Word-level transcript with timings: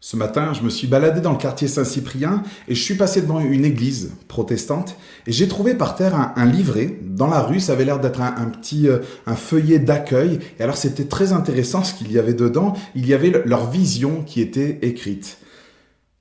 Ce 0.00 0.16
matin, 0.16 0.52
je 0.52 0.62
me 0.62 0.70
suis 0.70 0.86
baladé 0.86 1.20
dans 1.20 1.32
le 1.32 1.38
quartier 1.38 1.66
Saint-Cyprien 1.66 2.44
et 2.68 2.76
je 2.76 2.80
suis 2.80 2.94
passé 2.94 3.20
devant 3.20 3.40
une 3.40 3.64
église 3.64 4.12
protestante 4.28 4.96
et 5.26 5.32
j'ai 5.32 5.48
trouvé 5.48 5.74
par 5.74 5.96
terre 5.96 6.32
un, 6.36 6.46
livret. 6.46 7.00
Dans 7.02 7.26
la 7.26 7.40
rue, 7.40 7.58
ça 7.58 7.72
avait 7.72 7.84
l'air 7.84 7.98
d'être 7.98 8.20
un, 8.20 8.44
petit 8.46 8.86
euh, 8.86 8.98
un 9.26 9.34
feuillet 9.34 9.80
d'accueil. 9.80 10.38
Et 10.60 10.62
alors 10.62 10.76
c'était 10.76 11.06
très 11.06 11.32
intéressant 11.32 11.82
ce 11.82 11.94
qu'il 11.94 12.12
y 12.12 12.18
avait 12.18 12.34
dedans. 12.34 12.74
Il 12.94 13.08
y 13.08 13.14
avait 13.14 13.42
leur 13.44 13.68
vision 13.68 14.22
qui 14.24 14.40
était 14.40 14.78
écrite. 14.82 15.38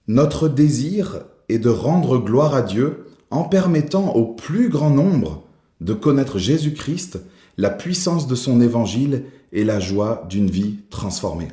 Notre 0.08 0.50
désir 0.50 1.26
est 1.48 1.60
de 1.60 1.70
rendre 1.70 2.18
gloire 2.18 2.56
à 2.56 2.64
Dieu 2.64 3.06
en 3.30 3.44
permettant 3.44 4.16
au 4.16 4.26
plus 4.26 4.70
grand 4.70 4.90
nombre 4.90 5.44
de 5.82 5.94
connaître 5.94 6.40
Jésus-Christ, 6.40 7.20
la 7.58 7.70
puissance 7.70 8.26
de 8.26 8.36
son 8.36 8.60
évangile 8.60 9.26
et 9.52 9.64
la 9.64 9.80
joie 9.80 10.26
d'une 10.30 10.50
vie 10.50 10.78
transformée. 10.90 11.50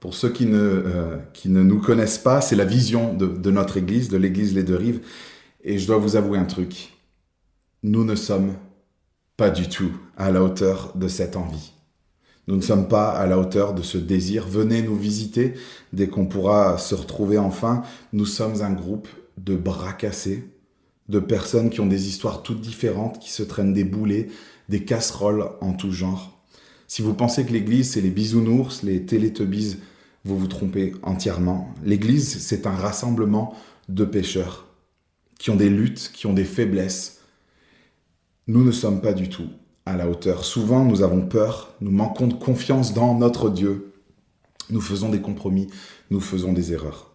Pour 0.00 0.14
ceux 0.14 0.30
qui 0.30 0.46
ne, 0.46 0.58
euh, 0.58 1.16
qui 1.32 1.48
ne 1.48 1.62
nous 1.62 1.80
connaissent 1.80 2.18
pas, 2.18 2.40
c'est 2.40 2.56
la 2.56 2.64
vision 2.64 3.14
de, 3.14 3.26
de 3.26 3.50
notre 3.50 3.76
Église, 3.76 4.08
de 4.08 4.16
l'Église 4.16 4.54
Les 4.54 4.62
Deux 4.62 4.76
Rives. 4.76 5.00
Et 5.64 5.78
je 5.78 5.86
dois 5.86 5.98
vous 5.98 6.16
avouer 6.16 6.38
un 6.38 6.44
truc. 6.44 6.92
Nous 7.82 8.04
ne 8.04 8.14
sommes 8.14 8.54
pas 9.36 9.50
du 9.50 9.68
tout 9.68 9.92
à 10.16 10.30
la 10.30 10.42
hauteur 10.42 10.92
de 10.96 11.08
cette 11.08 11.36
envie. 11.36 11.72
Nous 12.48 12.56
ne 12.56 12.62
sommes 12.62 12.88
pas 12.88 13.10
à 13.10 13.26
la 13.26 13.38
hauteur 13.38 13.74
de 13.74 13.82
ce 13.82 13.98
désir. 13.98 14.48
Venez 14.48 14.82
nous 14.82 14.96
visiter 14.96 15.54
dès 15.92 16.08
qu'on 16.08 16.26
pourra 16.26 16.78
se 16.78 16.94
retrouver 16.94 17.36
enfin. 17.36 17.82
Nous 18.12 18.24
sommes 18.24 18.62
un 18.62 18.72
groupe 18.72 19.08
de 19.36 19.54
bras 19.54 19.92
cassés, 19.92 20.48
de 21.08 21.20
personnes 21.20 21.70
qui 21.70 21.80
ont 21.80 21.86
des 21.86 22.08
histoires 22.08 22.42
toutes 22.42 22.60
différentes, 22.60 23.18
qui 23.18 23.30
se 23.30 23.42
traînent 23.42 23.74
des 23.74 23.84
boulets, 23.84 24.28
des 24.68 24.84
casseroles 24.84 25.50
en 25.60 25.74
tout 25.74 25.92
genre. 25.92 26.37
Si 26.90 27.02
vous 27.02 27.12
pensez 27.12 27.44
que 27.44 27.52
l'Église, 27.52 27.90
c'est 27.90 28.00
les 28.00 28.10
bisounours, 28.10 28.82
les 28.82 29.04
télétubbies, 29.04 29.76
vous 30.24 30.38
vous 30.38 30.46
trompez 30.46 30.94
entièrement. 31.02 31.74
L'Église, 31.84 32.38
c'est 32.38 32.66
un 32.66 32.74
rassemblement 32.74 33.54
de 33.90 34.06
pécheurs 34.06 34.66
qui 35.38 35.50
ont 35.50 35.56
des 35.56 35.68
luttes, 35.68 36.10
qui 36.14 36.26
ont 36.26 36.32
des 36.32 36.46
faiblesses. 36.46 37.20
Nous 38.46 38.64
ne 38.64 38.72
sommes 38.72 39.02
pas 39.02 39.12
du 39.12 39.28
tout 39.28 39.48
à 39.84 39.98
la 39.98 40.08
hauteur. 40.08 40.46
Souvent, 40.46 40.82
nous 40.82 41.02
avons 41.02 41.26
peur, 41.26 41.74
nous 41.82 41.90
manquons 41.90 42.26
de 42.26 42.34
confiance 42.34 42.94
dans 42.94 43.14
notre 43.14 43.50
Dieu. 43.50 43.92
Nous 44.70 44.80
faisons 44.80 45.10
des 45.10 45.20
compromis, 45.20 45.68
nous 46.10 46.20
faisons 46.20 46.54
des 46.54 46.72
erreurs. 46.72 47.12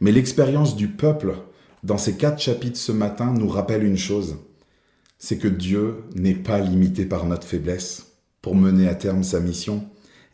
Mais 0.00 0.10
l'expérience 0.10 0.74
du 0.74 0.88
peuple 0.88 1.34
dans 1.82 1.98
ces 1.98 2.16
quatre 2.16 2.40
chapitres 2.40 2.78
ce 2.78 2.92
matin 2.92 3.34
nous 3.34 3.48
rappelle 3.48 3.84
une 3.84 3.98
chose, 3.98 4.38
c'est 5.18 5.36
que 5.36 5.48
Dieu 5.48 6.04
n'est 6.14 6.34
pas 6.34 6.60
limité 6.60 7.04
par 7.04 7.26
notre 7.26 7.46
faiblesse 7.46 8.05
pour 8.46 8.54
mener 8.54 8.86
à 8.86 8.94
terme 8.94 9.24
sa 9.24 9.40
mission 9.40 9.84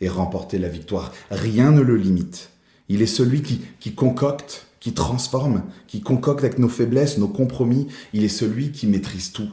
et 0.02 0.08
remporter 0.10 0.58
la 0.58 0.68
victoire. 0.68 1.14
Rien 1.30 1.70
ne 1.70 1.80
le 1.80 1.96
limite. 1.96 2.50
Il 2.90 3.00
est 3.00 3.06
celui 3.06 3.40
qui, 3.40 3.62
qui 3.80 3.94
concocte, 3.94 4.66
qui 4.80 4.92
transforme, 4.92 5.62
qui 5.86 6.02
concocte 6.02 6.44
avec 6.44 6.58
nos 6.58 6.68
faiblesses, 6.68 7.16
nos 7.16 7.28
compromis. 7.28 7.86
Il 8.12 8.22
est 8.22 8.28
celui 8.28 8.70
qui 8.70 8.86
maîtrise 8.86 9.32
tout. 9.32 9.48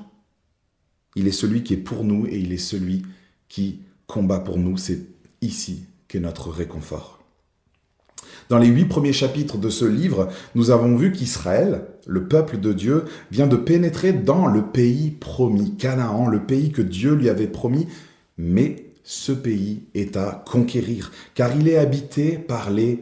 Il 1.16 1.26
est 1.26 1.32
celui 1.32 1.64
qui 1.64 1.76
est 1.76 1.78
pour 1.78 2.04
nous 2.04 2.28
et 2.28 2.38
il 2.38 2.52
est 2.52 2.58
celui 2.58 3.04
qui 3.48 3.80
combat 4.08 4.42
pour 4.42 4.58
nous. 4.58 4.76
C'est 4.76 5.06
ici 5.42 5.86
qu'est 6.10 6.20
notre 6.20 6.50
réconfort. 6.50 7.24
Dans 8.50 8.58
les 8.58 8.68
huit 8.68 8.88
premiers 8.88 9.14
chapitres 9.14 9.58
de 9.58 9.70
ce 9.70 9.86
livre, 9.86 10.28
nous 10.54 10.70
avons 10.70 10.98
vu 10.98 11.14
qu'Israël, 11.14 11.86
le 12.06 12.28
peuple 12.28 12.60
de 12.60 12.74
Dieu, 12.74 13.06
vient 13.32 13.48
de 13.48 13.56
pénétrer 13.56 14.12
dans 14.12 14.48
le 14.48 14.66
pays 14.66 15.12
promis, 15.12 15.78
Canaan, 15.78 16.28
le 16.28 16.44
pays 16.44 16.74
que 16.74 16.82
Dieu 16.82 17.14
lui 17.14 17.30
avait 17.30 17.48
promis 17.48 17.88
mais 18.40 18.86
ce 19.04 19.34
pays 19.34 19.84
est 19.94 20.16
à 20.16 20.44
conquérir, 20.48 21.12
car 21.36 21.56
il 21.56 21.68
est 21.68 21.78
habité 21.78 22.38
par 22.38 22.72
les 22.72 23.00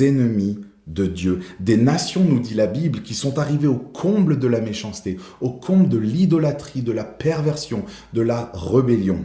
ennemis 0.00 0.60
de 0.86 1.06
Dieu. 1.06 1.40
Des 1.58 1.78
nations, 1.78 2.22
nous 2.22 2.38
dit 2.38 2.52
la 2.52 2.66
Bible, 2.66 3.00
qui 3.00 3.14
sont 3.14 3.38
arrivées 3.38 3.66
au 3.66 3.78
comble 3.78 4.38
de 4.38 4.46
la 4.46 4.60
méchanceté, 4.60 5.16
au 5.40 5.50
comble 5.50 5.88
de 5.88 5.96
l'idolâtrie, 5.96 6.82
de 6.82 6.92
la 6.92 7.04
perversion, 7.04 7.84
de 8.12 8.20
la 8.20 8.52
rébellion 8.52 9.24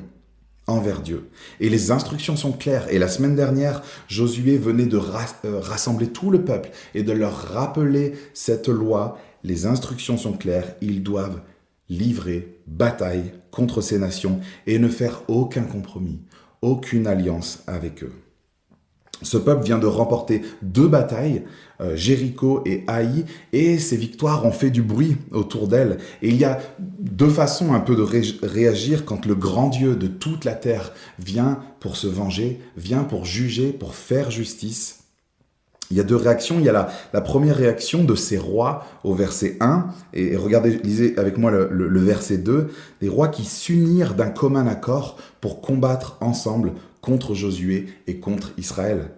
envers 0.66 1.02
Dieu. 1.02 1.30
Et 1.60 1.68
les 1.68 1.92
instructions 1.92 2.38
sont 2.38 2.54
claires. 2.54 2.88
Et 2.90 2.98
la 2.98 3.10
semaine 3.10 3.36
dernière, 3.36 3.82
Josué 4.08 4.58
venait 4.58 4.86
de 4.86 4.98
euh, 4.98 5.60
rassembler 5.60 6.08
tout 6.08 6.32
le 6.32 6.46
peuple 6.46 6.70
et 6.96 7.04
de 7.04 7.12
leur 7.12 7.36
rappeler 7.36 8.14
cette 8.34 8.70
loi. 8.70 9.18
Les 9.44 9.66
instructions 9.66 10.16
sont 10.16 10.34
claires. 10.34 10.76
Ils 10.82 11.04
doivent 11.04 11.42
livrer 11.90 12.62
bataille 12.68 13.32
contre 13.52 13.82
ces 13.82 14.00
nations 14.00 14.40
et 14.68 14.80
ne 14.80 14.88
faire 14.88 15.24
aucun 15.28 15.64
compromis, 15.64 16.20
aucune 16.62 17.08
alliance 17.08 17.64
avec 17.68 18.04
eux. 18.04 18.14
Ce 19.22 19.38
peuple 19.38 19.66
vient 19.66 19.80
de 19.80 19.86
remporter 19.86 20.42
deux 20.62 20.88
batailles, 20.88 21.44
euh, 21.82 21.96
Jéricho 21.96 22.64
et 22.66 22.86
Haï, 22.88 23.26
et 23.52 23.78
ces 23.78 23.98
victoires 23.98 24.46
ont 24.46 24.52
fait 24.52 24.70
du 24.70 24.82
bruit 24.82 25.18
autour 25.32 25.68
d'elles. 25.68 25.98
Et 26.22 26.30
il 26.30 26.38
y 26.38 26.46
a 26.46 26.60
deux 26.80 27.30
façons 27.30 27.74
un 27.74 27.82
peu 27.82 27.96
de 27.96 28.46
réagir 28.46 29.04
quand 29.04 29.26
le 29.26 29.36
grand 29.36 29.68
Dieu 29.68 29.96
de 29.96 30.08
toute 30.08 30.46
la 30.46 30.56
terre 30.56 30.94
vient 31.20 31.60
pour 31.82 31.98
se 31.98 32.08
venger, 32.08 32.62
vient 32.78 33.04
pour 33.04 33.26
juger, 33.26 33.74
pour 33.74 33.94
faire 33.94 34.32
justice. 34.32 35.00
Il 35.92 35.98
y 35.98 36.00
a 36.00 36.04
deux 36.04 36.16
réactions. 36.16 36.60
Il 36.60 36.66
y 36.66 36.70
a 36.70 36.90
la, 37.14 37.22
première 37.22 37.56
réaction 37.56 38.04
de 38.04 38.16
ces 38.16 38.38
rois 38.38 38.86
au 39.04 39.14
verset 39.14 39.58
1, 39.60 39.88
et, 40.14 40.36
regardez, 40.36 40.80
lisez 40.84 41.18
avec 41.18 41.38
moi 41.38 41.52
le, 41.52 42.00
verset 42.00 42.38
2, 42.38 42.70
des 43.02 43.10
rois 43.10 43.28
qui 43.28 43.46
s'unirent 43.46 44.14
d'un 44.14 44.30
commun 44.30 44.68
accord 44.68 45.18
pour 45.42 45.62
combattre 45.62 46.18
ensemble 46.22 46.74
contre 47.02 47.34
Josué 47.34 47.88
et 48.08 48.20
contre 48.20 48.52
Israël. 48.58 49.12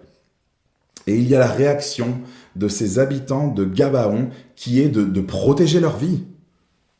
Et 1.06 1.16
il 1.16 1.28
y 1.28 1.34
a 1.34 1.40
la 1.40 1.48
réaction 1.48 2.20
de 2.54 2.68
ces 2.68 2.98
habitants 2.98 3.48
de 3.48 3.64
Gabaon 3.64 4.28
qui 4.54 4.80
est 4.80 4.88
de 4.88 5.20
protéger 5.20 5.80
leur 5.80 5.96
vie. 5.96 6.24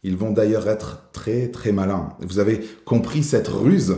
Ils 0.03 0.17
vont 0.17 0.33
d'ailleurs 0.33 0.69
être 0.69 1.05
très 1.13 1.49
très 1.49 1.71
malins. 1.71 2.11
Vous 2.21 2.41
avez 2.41 2.61
compris 2.85 3.23
cette 3.23 3.47
ruse 3.49 3.97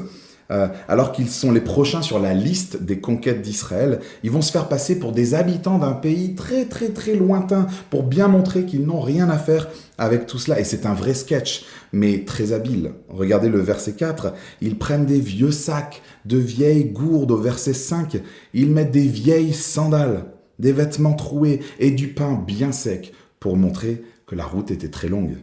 euh, 0.50 0.68
alors 0.88 1.12
qu'ils 1.12 1.30
sont 1.30 1.52
les 1.52 1.60
prochains 1.60 2.02
sur 2.02 2.18
la 2.18 2.34
liste 2.34 2.82
des 2.82 3.00
conquêtes 3.00 3.42
d'Israël, 3.42 4.00
ils 4.22 4.30
vont 4.30 4.42
se 4.42 4.52
faire 4.52 4.68
passer 4.68 4.98
pour 4.98 5.12
des 5.12 5.34
habitants 5.34 5.78
d'un 5.78 5.92
pays 5.92 6.34
très 6.34 6.66
très 6.66 6.88
très 6.88 7.14
lointain 7.14 7.66
pour 7.90 8.02
bien 8.02 8.28
montrer 8.28 8.64
qu'ils 8.64 8.84
n'ont 8.84 9.00
rien 9.00 9.30
à 9.30 9.38
faire 9.38 9.68
avec 9.96 10.26
tout 10.26 10.38
cela. 10.38 10.60
Et 10.60 10.64
c'est 10.64 10.86
un 10.86 10.94
vrai 10.94 11.14
sketch, 11.14 11.64
mais 11.92 12.24
très 12.24 12.52
habile. 12.52 12.92
Regardez 13.08 13.48
le 13.48 13.60
verset 13.60 13.92
4, 13.92 14.34
ils 14.60 14.78
prennent 14.78 15.06
des 15.06 15.20
vieux 15.20 15.52
sacs, 15.52 16.02
de 16.24 16.38
vieilles 16.38 16.86
gourdes 16.90 17.30
au 17.30 17.38
verset 17.38 17.74
5, 17.74 18.20
ils 18.52 18.70
mettent 18.70 18.92
des 18.92 19.06
vieilles 19.06 19.54
sandales, 19.54 20.26
des 20.58 20.72
vêtements 20.72 21.14
troués 21.14 21.60
et 21.78 21.90
du 21.90 22.08
pain 22.08 22.34
bien 22.34 22.72
sec 22.72 23.12
pour 23.40 23.56
montrer 23.56 24.02
que 24.26 24.34
la 24.34 24.44
route 24.44 24.70
était 24.70 24.88
très 24.88 25.08
longue. 25.08 25.36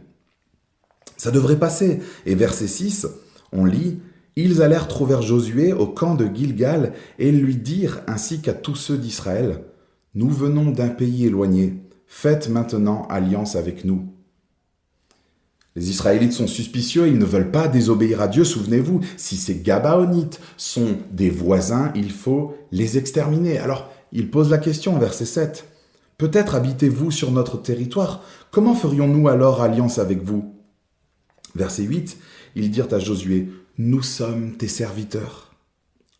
Ça 1.17 1.29
devrait 1.29 1.59
passer. 1.59 1.99
Et 2.25 2.33
verset 2.33 2.65
6, 2.65 3.07
on 3.51 3.65
lit 3.65 3.99
ils 4.35 4.61
allèrent 4.61 4.87
trouver 4.87 5.21
Josué 5.21 5.73
au 5.73 5.87
camp 5.87 6.15
de 6.15 6.29
Gilgal 6.33 6.93
et 7.19 7.31
lui 7.31 7.55
dirent 7.55 8.01
ainsi 8.07 8.41
qu'à 8.41 8.53
tous 8.53 8.75
ceux 8.75 8.97
d'Israël, 8.97 9.63
Nous 10.15 10.29
venons 10.29 10.71
d'un 10.71 10.89
pays 10.89 11.25
éloigné, 11.25 11.81
faites 12.05 12.49
maintenant 12.49 13.07
alliance 13.09 13.55
avec 13.55 13.85
nous. 13.85 14.09
Les 15.75 15.89
Israélites 15.89 16.33
sont 16.33 16.47
suspicieux, 16.47 17.07
ils 17.07 17.17
ne 17.17 17.23
veulent 17.23 17.51
pas 17.51 17.69
désobéir 17.69 18.21
à 18.21 18.27
Dieu, 18.27 18.43
souvenez-vous, 18.43 18.99
si 19.15 19.37
ces 19.37 19.61
Gabaonites 19.61 20.41
sont 20.57 20.97
des 21.11 21.29
voisins, 21.29 21.93
il 21.95 22.11
faut 22.11 22.55
les 22.73 22.97
exterminer. 22.97 23.57
Alors, 23.57 23.89
il 24.11 24.29
pose 24.29 24.49
la 24.49 24.57
question, 24.57 24.97
verset 24.99 25.25
7. 25.25 25.65
Peut-être 26.17 26.55
habitez-vous 26.55 27.09
sur 27.09 27.31
notre 27.31 27.57
territoire, 27.57 28.21
comment 28.51 28.75
ferions-nous 28.75 29.29
alors 29.29 29.61
alliance 29.61 29.97
avec 29.97 30.21
vous? 30.23 30.53
Verset 31.55 31.83
8, 31.83 32.17
ils 32.55 32.69
dirent 32.69 32.93
à 32.93 32.99
Josué, 32.99 33.49
nous 33.81 34.03
sommes 34.03 34.51
tes 34.57 34.67
serviteurs. 34.67 35.55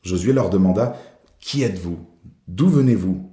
Josué 0.02 0.34
leur 0.34 0.50
demanda, 0.50 1.00
Qui 1.40 1.62
êtes-vous? 1.62 2.00
D'où 2.48 2.68
venez-vous? 2.68 3.30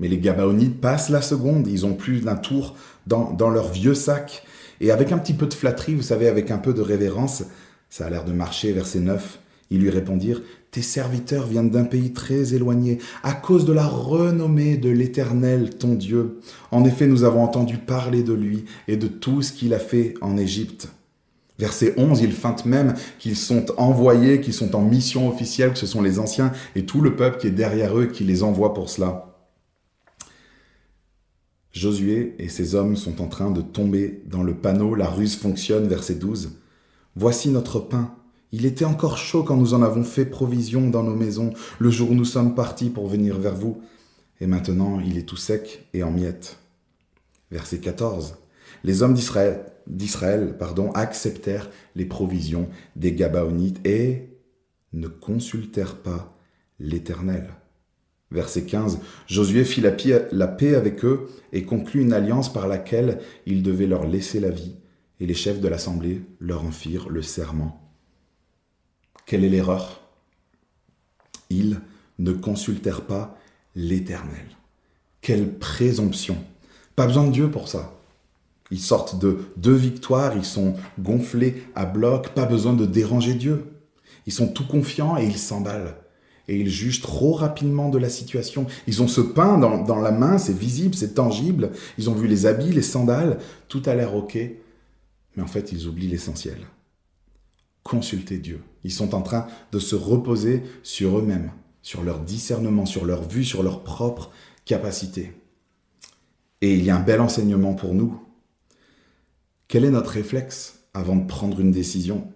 Mais 0.00 0.08
les 0.08 0.18
Gabaonites 0.18 0.80
passent 0.80 1.10
la 1.10 1.20
seconde, 1.20 1.68
ils 1.68 1.84
ont 1.84 1.92
plus 1.92 2.22
d'un 2.22 2.36
tour 2.36 2.76
dans, 3.06 3.30
dans 3.32 3.50
leur 3.50 3.68
vieux 3.70 3.94
sac. 3.94 4.44
Et 4.80 4.90
avec 4.90 5.12
un 5.12 5.18
petit 5.18 5.34
peu 5.34 5.46
de 5.46 5.54
flatterie, 5.54 5.94
vous 5.94 6.02
savez, 6.02 6.28
avec 6.28 6.50
un 6.50 6.56
peu 6.56 6.72
de 6.72 6.80
révérence, 6.80 7.44
ça 7.90 8.06
a 8.06 8.10
l'air 8.10 8.24
de 8.24 8.32
marcher, 8.32 8.72
verset 8.72 9.00
9, 9.00 9.38
ils 9.70 9.80
lui 9.80 9.90
répondirent, 9.90 10.40
Tes 10.70 10.82
serviteurs 10.82 11.46
viennent 11.46 11.70
d'un 11.70 11.84
pays 11.84 12.14
très 12.14 12.54
éloigné, 12.54 12.98
à 13.22 13.34
cause 13.34 13.66
de 13.66 13.74
la 13.74 13.86
renommée 13.86 14.78
de 14.78 14.88
l'Éternel, 14.88 15.76
ton 15.76 15.94
Dieu. 15.94 16.40
En 16.70 16.84
effet, 16.84 17.06
nous 17.06 17.24
avons 17.24 17.42
entendu 17.42 17.76
parler 17.76 18.22
de 18.22 18.32
lui 18.32 18.64
et 18.88 18.96
de 18.96 19.08
tout 19.08 19.42
ce 19.42 19.52
qu'il 19.52 19.74
a 19.74 19.78
fait 19.78 20.14
en 20.22 20.38
Égypte. 20.38 20.88
Verset 21.62 21.94
11, 21.96 22.22
il 22.22 22.32
feinte 22.32 22.66
même 22.66 22.94
qu'ils 23.20 23.36
sont 23.36 23.66
envoyés, 23.78 24.40
qu'ils 24.40 24.52
sont 24.52 24.74
en 24.74 24.80
mission 24.80 25.28
officielle, 25.28 25.74
que 25.74 25.78
ce 25.78 25.86
sont 25.86 26.02
les 26.02 26.18
anciens 26.18 26.50
et 26.74 26.86
tout 26.86 27.00
le 27.00 27.14
peuple 27.14 27.38
qui 27.38 27.46
est 27.46 27.52
derrière 27.52 27.96
eux 27.96 28.06
qui 28.06 28.24
les 28.24 28.42
envoie 28.42 28.74
pour 28.74 28.90
cela. 28.90 29.38
Josué 31.70 32.34
et 32.40 32.48
ses 32.48 32.74
hommes 32.74 32.96
sont 32.96 33.22
en 33.22 33.28
train 33.28 33.52
de 33.52 33.60
tomber 33.60 34.24
dans 34.26 34.42
le 34.42 34.56
panneau, 34.56 34.96
la 34.96 35.08
ruse 35.08 35.36
fonctionne, 35.36 35.86
verset 35.86 36.16
12. 36.16 36.50
Voici 37.14 37.48
notre 37.50 37.78
pain. 37.78 38.12
Il 38.50 38.66
était 38.66 38.84
encore 38.84 39.16
chaud 39.16 39.44
quand 39.44 39.56
nous 39.56 39.72
en 39.72 39.82
avons 39.82 40.02
fait 40.02 40.26
provision 40.26 40.90
dans 40.90 41.04
nos 41.04 41.14
maisons, 41.14 41.54
le 41.78 41.90
jour 41.92 42.10
où 42.10 42.14
nous 42.14 42.24
sommes 42.24 42.56
partis 42.56 42.90
pour 42.90 43.06
venir 43.06 43.38
vers 43.38 43.54
vous. 43.54 43.80
et 44.40 44.48
maintenant 44.48 44.98
il 44.98 45.16
est 45.16 45.28
tout 45.28 45.36
sec 45.36 45.86
et 45.94 46.02
en 46.02 46.10
miettes. 46.10 46.58
Verset 47.52 47.78
14. 47.78 48.34
Les 48.82 49.04
hommes 49.04 49.14
d'Israël 49.14 49.71
pardon, 50.58 50.90
acceptèrent 50.92 51.70
les 51.94 52.04
provisions 52.04 52.68
des 52.96 53.12
Gabaonites 53.12 53.84
et 53.86 54.28
ne 54.92 55.08
consultèrent 55.08 55.96
pas 55.96 56.36
l'Éternel. 56.78 57.48
Verset 58.30 58.64
15. 58.64 58.98
Josué 59.26 59.64
fit 59.64 59.82
la 59.82 60.48
paix 60.48 60.74
avec 60.74 61.04
eux 61.04 61.28
et 61.52 61.64
conclut 61.64 62.00
une 62.00 62.12
alliance 62.12 62.52
par 62.52 62.66
laquelle 62.66 63.20
il 63.46 63.62
devait 63.62 63.86
leur 63.86 64.06
laisser 64.06 64.40
la 64.40 64.50
vie, 64.50 64.74
et 65.20 65.26
les 65.26 65.34
chefs 65.34 65.60
de 65.60 65.68
l'assemblée 65.68 66.22
leur 66.40 66.64
en 66.64 66.70
firent 66.70 67.08
le 67.10 67.22
serment. 67.22 67.80
Quelle 69.26 69.44
est 69.44 69.50
l'erreur? 69.50 70.00
Ils 71.50 71.80
ne 72.18 72.32
consultèrent 72.32 73.06
pas 73.06 73.38
l'Éternel. 73.74 74.46
Quelle 75.20 75.58
présomption 75.58 76.36
Pas 76.96 77.06
besoin 77.06 77.26
de 77.26 77.32
Dieu 77.32 77.50
pour 77.50 77.68
ça. 77.68 77.94
Ils 78.72 78.80
sortent 78.80 79.20
de 79.20 79.38
deux 79.56 79.74
victoires, 79.74 80.36
ils 80.36 80.44
sont 80.44 80.74
gonflés 80.98 81.62
à 81.76 81.84
bloc, 81.84 82.30
pas 82.30 82.46
besoin 82.46 82.72
de 82.72 82.86
déranger 82.86 83.34
Dieu. 83.34 83.66
Ils 84.26 84.32
sont 84.32 84.48
tout 84.48 84.66
confiants 84.66 85.16
et 85.16 85.24
ils 85.24 85.38
s'emballent. 85.38 85.94
Et 86.48 86.58
ils 86.58 86.68
jugent 86.68 87.02
trop 87.02 87.34
rapidement 87.34 87.88
de 87.88 87.98
la 87.98 88.08
situation. 88.08 88.66
Ils 88.88 89.00
ont 89.00 89.08
ce 89.08 89.20
pain 89.20 89.58
dans, 89.58 90.00
la 90.00 90.10
main, 90.10 90.38
c'est 90.38 90.56
visible, 90.56 90.96
c'est 90.96 91.14
tangible. 91.14 91.70
Ils 91.98 92.10
ont 92.10 92.14
vu 92.14 92.26
les 92.26 92.46
habits, 92.46 92.72
les 92.72 92.82
sandales, 92.82 93.38
tout 93.68 93.82
a 93.86 93.94
l'air 93.94 94.16
OK. 94.16 94.36
Mais 95.36 95.42
en 95.42 95.46
fait, 95.46 95.70
ils 95.70 95.86
oublient 95.86 96.08
l'essentiel. 96.08 96.58
Consulter 97.84 98.38
Dieu. 98.38 98.60
Ils 98.82 98.92
sont 98.92 99.14
en 99.14 99.22
train 99.22 99.46
de 99.70 99.78
se 99.78 99.94
reposer 99.94 100.64
sur 100.82 101.18
eux-mêmes 101.18 101.52
sur 101.82 102.04
leur 102.04 102.20
discernement, 102.20 102.86
sur 102.86 103.04
leur 103.04 103.28
vue, 103.28 103.44
sur 103.44 103.62
leur 103.62 103.82
propre 103.82 104.30
capacité. 104.64 105.32
Et 106.60 106.74
il 106.74 106.84
y 106.84 106.90
a 106.90 106.96
un 106.96 107.00
bel 107.00 107.20
enseignement 107.20 107.74
pour 107.74 107.92
nous. 107.92 108.20
Quel 109.72 109.86
est 109.86 109.90
notre 109.90 110.10
réflexe 110.10 110.80
avant 110.92 111.16
de 111.16 111.26
prendre 111.26 111.58
une 111.58 111.70
décision 111.70 112.28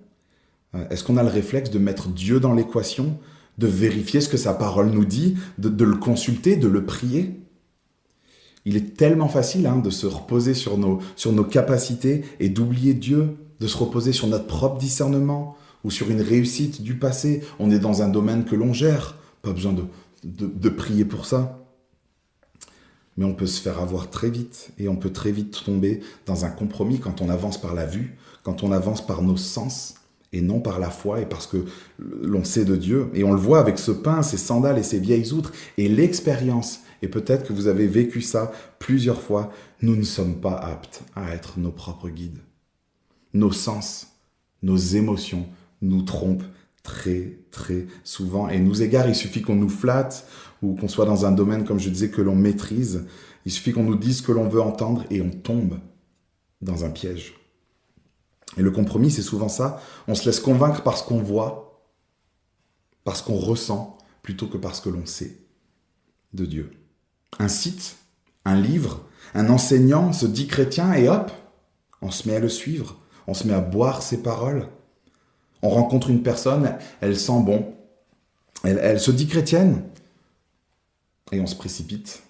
euh, 0.74 0.88
Est-ce 0.88 1.04
qu'on 1.04 1.18
a 1.18 1.22
le 1.22 1.28
réflexe 1.28 1.68
de 1.68 1.78
mettre 1.78 2.08
Dieu 2.08 2.40
dans 2.40 2.54
l'équation, 2.54 3.18
de 3.58 3.66
vérifier 3.66 4.22
ce 4.22 4.30
que 4.30 4.38
sa 4.38 4.54
parole 4.54 4.88
nous 4.88 5.04
dit, 5.04 5.36
de, 5.58 5.84
le 5.84 5.96
consulter, 5.96 6.56
de 6.56 6.66
le 6.66 6.86
prier? 6.86 7.38
Il 8.64 8.74
est 8.74 8.96
tellement 8.96 9.28
facile 9.28 9.66
hein, 9.66 9.76
de 9.76 9.90
se 9.90 10.06
reposer 10.06 10.54
sur 10.54 10.78
nos, 10.78 11.44
capacités 11.44 12.24
et 12.40 12.48
d'oublier 12.48 12.94
Dieu, 12.94 13.36
de 13.60 13.66
se 13.66 13.76
reposer 13.76 14.14
sur 14.14 14.28
notre 14.28 14.46
propre 14.46 14.78
discernement 14.78 15.58
ou 15.84 15.90
sur 15.90 16.10
une 16.10 16.22
réussite 16.22 16.80
du 16.80 16.94
passé. 16.94 17.42
On 17.58 17.70
est 17.70 17.78
dans 17.78 18.00
un 18.00 18.08
domaine 18.08 18.46
que 18.46 18.56
l'on 18.56 18.72
gère. 18.72 19.18
Pas 19.42 19.52
besoin 19.52 19.76
de, 20.24 20.68
prier 20.70 21.04
pour 21.04 21.26
ça. 21.26 21.65
Mais 23.16 23.24
on 23.24 23.34
peut 23.34 23.46
se 23.46 23.60
faire 23.60 23.80
avoir 23.80 24.10
très 24.10 24.30
vite 24.30 24.70
et 24.78 24.88
on 24.88 24.96
peut 24.96 25.12
très 25.12 25.32
vite 25.32 25.64
tomber 25.64 26.00
dans 26.26 26.44
un 26.44 26.50
compromis 26.50 26.98
quand 26.98 27.20
on 27.20 27.30
avance 27.30 27.60
par 27.60 27.74
la 27.74 27.86
vue, 27.86 28.16
quand 28.42 28.62
on 28.62 28.72
avance 28.72 29.04
par 29.06 29.22
nos 29.22 29.36
sens 29.36 29.94
et 30.32 30.40
non 30.40 30.60
par 30.60 30.78
la 30.78 30.90
foi 30.90 31.20
et 31.20 31.26
parce 31.26 31.46
que 31.46 31.64
l'on 31.98 32.44
sait 32.44 32.64
de 32.64 32.76
Dieu. 32.76 33.08
Et 33.14 33.24
on 33.24 33.32
le 33.32 33.38
voit 33.38 33.60
avec 33.60 33.78
ce 33.78 33.90
pain, 33.90 34.22
ces 34.22 34.36
sandales 34.36 34.78
et 34.78 34.82
ces 34.82 34.98
vieilles 34.98 35.32
outres 35.32 35.52
et 35.78 35.88
l'expérience. 35.88 36.80
Et 37.02 37.08
peut-être 37.08 37.46
que 37.46 37.52
vous 37.52 37.68
avez 37.68 37.86
vécu 37.86 38.20
ça 38.20 38.52
plusieurs 38.78 39.20
fois. 39.20 39.50
Nous 39.82 39.96
ne 39.96 40.02
sommes 40.02 40.40
pas 40.40 40.54
aptes 40.54 41.02
à 41.14 41.34
être 41.34 41.58
nos 41.58 41.70
propres 41.70 42.08
guides. 42.08 42.40
Nos 43.34 43.52
sens, 43.52 44.08
nos 44.62 44.76
émotions 44.76 45.46
nous 45.82 46.02
trompent 46.02 46.44
très, 46.82 47.38
très 47.50 47.86
souvent 48.04 48.48
et 48.48 48.58
nous 48.58 48.82
égare. 48.82 49.08
Il 49.08 49.14
suffit 49.14 49.42
qu'on 49.42 49.56
nous 49.56 49.68
flatte 49.68 50.26
ou 50.62 50.74
qu'on 50.74 50.88
soit 50.88 51.04
dans 51.04 51.26
un 51.26 51.32
domaine, 51.32 51.64
comme 51.64 51.78
je 51.78 51.90
disais, 51.90 52.10
que 52.10 52.22
l'on 52.22 52.34
maîtrise. 52.34 53.06
Il 53.44 53.52
suffit 53.52 53.72
qu'on 53.72 53.84
nous 53.84 53.96
dise 53.96 54.18
ce 54.18 54.22
que 54.22 54.32
l'on 54.32 54.48
veut 54.48 54.60
entendre 54.60 55.04
et 55.10 55.20
on 55.20 55.30
tombe 55.30 55.78
dans 56.60 56.84
un 56.84 56.90
piège. 56.90 57.34
Et 58.56 58.62
le 58.62 58.70
compromis, 58.70 59.10
c'est 59.10 59.22
souvent 59.22 59.48
ça. 59.48 59.80
On 60.08 60.14
se 60.14 60.24
laisse 60.24 60.40
convaincre 60.40 60.82
parce 60.82 61.02
qu'on 61.02 61.22
voit, 61.22 61.82
parce 63.04 63.22
qu'on 63.22 63.36
ressent, 63.36 63.98
plutôt 64.22 64.46
que 64.46 64.56
parce 64.56 64.80
que 64.80 64.88
l'on 64.88 65.06
sait 65.06 65.38
de 66.32 66.46
Dieu. 66.46 66.72
Un 67.38 67.48
site, 67.48 67.96
un 68.44 68.60
livre, 68.60 69.04
un 69.34 69.50
enseignant 69.50 70.12
se 70.12 70.26
dit 70.26 70.46
chrétien 70.46 70.92
et 70.94 71.08
hop, 71.08 71.30
on 72.02 72.10
se 72.10 72.28
met 72.28 72.36
à 72.36 72.40
le 72.40 72.48
suivre, 72.48 72.98
on 73.26 73.34
se 73.34 73.46
met 73.46 73.54
à 73.54 73.60
boire 73.60 74.02
ses 74.02 74.22
paroles, 74.22 74.68
on 75.62 75.68
rencontre 75.68 76.10
une 76.10 76.22
personne, 76.22 76.76
elle 77.00 77.18
sent 77.18 77.40
bon, 77.40 77.74
elle, 78.64 79.00
se 79.00 79.10
dit 79.10 79.26
chrétienne, 79.26 79.82
et 81.32 81.40
on 81.40 81.46
se 81.46 81.56
précipite. 81.56 82.22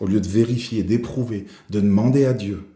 Au 0.00 0.06
lieu 0.06 0.20
de 0.20 0.28
vérifier, 0.28 0.82
d'éprouver, 0.82 1.46
de 1.70 1.80
demander 1.80 2.26
à 2.26 2.34
Dieu 2.34 2.66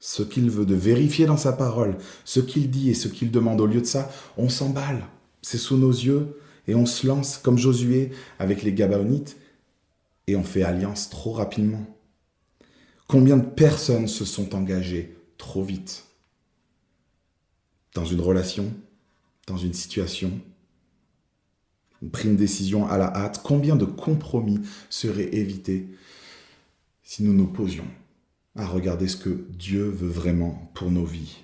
ce 0.00 0.22
qu'il 0.22 0.50
veut, 0.50 0.66
de 0.66 0.74
vérifier 0.74 1.26
dans 1.26 1.36
sa 1.36 1.52
parole 1.52 1.96
ce 2.24 2.40
qu'il 2.40 2.70
dit 2.70 2.90
et 2.90 2.94
ce 2.94 3.08
qu'il 3.08 3.30
demande, 3.30 3.60
au 3.60 3.66
lieu 3.66 3.80
de 3.80 3.86
ça, 3.86 4.10
on 4.36 4.48
s'emballe. 4.48 5.06
C'est 5.42 5.58
sous 5.58 5.76
nos 5.76 5.92
yeux 5.92 6.38
et 6.66 6.74
on 6.74 6.86
se 6.86 7.06
lance 7.06 7.38
comme 7.38 7.58
Josué 7.58 8.10
avec 8.38 8.62
les 8.62 8.72
Gabaonites 8.72 9.36
et 10.26 10.36
on 10.36 10.44
fait 10.44 10.62
alliance 10.62 11.08
trop 11.08 11.32
rapidement. 11.32 11.86
Combien 13.06 13.36
de 13.36 13.46
personnes 13.46 14.08
se 14.08 14.24
sont 14.24 14.54
engagées 14.54 15.16
trop 15.38 15.62
vite? 15.62 16.04
Dans 17.94 18.04
une 18.04 18.20
relation, 18.20 18.72
dans 19.46 19.56
une 19.56 19.74
situation, 19.74 20.32
on 22.02 22.08
pris 22.08 22.28
une 22.28 22.36
décision 22.36 22.86
à 22.88 22.98
la 22.98 23.14
hâte, 23.14 23.40
combien 23.44 23.76
de 23.76 23.84
compromis 23.84 24.60
seraient 24.90 25.34
évités 25.34 25.88
si 27.02 27.22
nous 27.22 27.32
nous 27.32 27.46
posions 27.46 27.86
à 28.56 28.66
regarder 28.66 29.08
ce 29.08 29.16
que 29.16 29.46
Dieu 29.50 29.84
veut 29.84 30.08
vraiment 30.08 30.70
pour 30.74 30.90
nos 30.90 31.04
vies, 31.04 31.38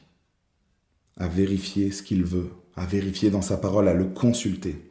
à 1.16 1.28
vérifier 1.28 1.90
ce 1.90 2.02
qu'il 2.02 2.24
veut, 2.24 2.50
à 2.74 2.86
vérifier 2.86 3.30
dans 3.30 3.42
sa 3.42 3.56
parole, 3.56 3.88
à 3.88 3.94
le 3.94 4.04
consulter? 4.04 4.90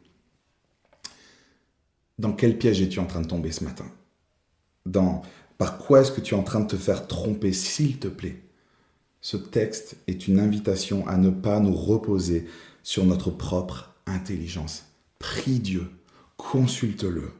Dans 2.18 2.32
quel 2.32 2.58
piège 2.58 2.80
es-tu 2.82 2.98
en 2.98 3.06
train 3.06 3.20
de 3.20 3.28
tomber 3.28 3.52
ce 3.52 3.62
matin? 3.62 3.86
Dans, 4.86 5.22
Par 5.58 5.78
quoi 5.78 6.00
est-ce 6.00 6.12
que 6.12 6.20
tu 6.20 6.34
es 6.34 6.38
en 6.38 6.42
train 6.42 6.60
de 6.60 6.66
te 6.66 6.76
faire 6.76 7.06
tromper, 7.06 7.52
s'il 7.52 7.98
te 7.98 8.08
plaît? 8.08 8.42
Ce 9.20 9.36
texte 9.36 9.96
est 10.06 10.26
une 10.26 10.40
invitation 10.40 11.06
à 11.06 11.16
ne 11.16 11.30
pas 11.30 11.60
nous 11.60 11.74
reposer 11.74 12.48
sur 12.82 13.04
notre 13.04 13.30
propre 13.30 13.94
intelligence. 14.06 14.87
Prie 15.18 15.58
Dieu, 15.58 15.88
consulte-le. 16.36 17.30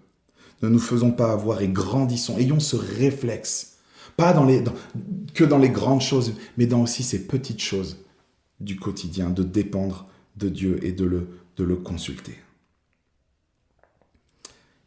Ne 0.62 0.69
nous 0.69 0.78
faisons 0.78 1.12
pas 1.12 1.32
avoir 1.32 1.60
et 1.60 1.69
grandissons, 1.69 2.36
ayons 2.38 2.60
ce 2.60 2.76
réflexe, 2.76 3.76
pas 4.17 4.32
dans 4.32 4.44
les, 4.44 4.64
que 5.34 5.44
dans 5.44 5.58
les 5.58 5.70
grandes 5.70 6.00
choses, 6.00 6.34
mais 6.56 6.67
dans 6.67 6.82
aussi 6.82 7.05
ces 7.05 7.26
petites 7.26 7.62
choses 7.62 7.98
du 8.60 8.76
quotidien, 8.76 9.31
de 9.31 9.44
dépendre 9.44 10.08
de 10.36 10.48
Dieu 10.48 10.81
et 10.82 10.93
de 10.93 11.05
le, 11.05 11.76
consulter. 11.76 12.34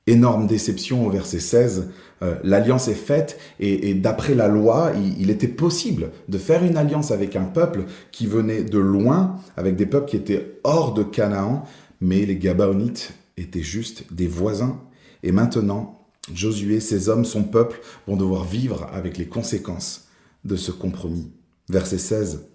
Énorme 0.08 0.48
déception 0.48 1.06
au 1.06 1.10
verset 1.10 1.40
16. 1.40 1.92
Euh, 2.22 2.36
l'alliance 2.44 2.88
est 2.88 2.94
faite 2.94 3.40
et, 3.60 3.94
d'après 3.94 4.36
la 4.36 4.48
loi, 4.48 4.92
il, 5.18 5.30
était 5.30 5.48
possible 5.48 6.12
de 6.28 6.38
faire 6.38 6.64
une 6.64 6.76
alliance 6.76 7.12
avec 7.12 7.36
un 7.36 7.46
peuple 7.46 7.86
qui 8.12 8.26
venait 8.26 8.64
de 8.64 8.80
loin, 8.80 9.38
avec 9.58 9.76
des 9.76 9.86
peuples 9.86 10.10
qui 10.10 10.18
étaient 10.18 10.60
hors 10.64 10.94
de 10.94 11.04
Canaan, 11.04 11.64
mais 12.02 12.26
les 12.26 12.38
Gabaonites 12.38 13.14
étaient 13.38 13.62
juste 13.62 14.12
des 14.12 14.28
voisins. 14.28 14.82
Et 15.24 15.32
maintenant, 15.32 16.02
Josué, 16.34 16.80
ses 16.80 17.10
hommes, 17.10 17.26
son 17.26 17.44
peuple 17.44 17.82
vont 18.08 18.16
devoir 18.16 18.44
vivre 18.44 18.88
avec 18.92 19.18
les 19.18 19.28
conséquences 19.28 20.08
de 20.46 20.56
ce 20.56 20.72
compromis. 20.72 21.32
Verset 21.70 21.98
16. 21.98 22.48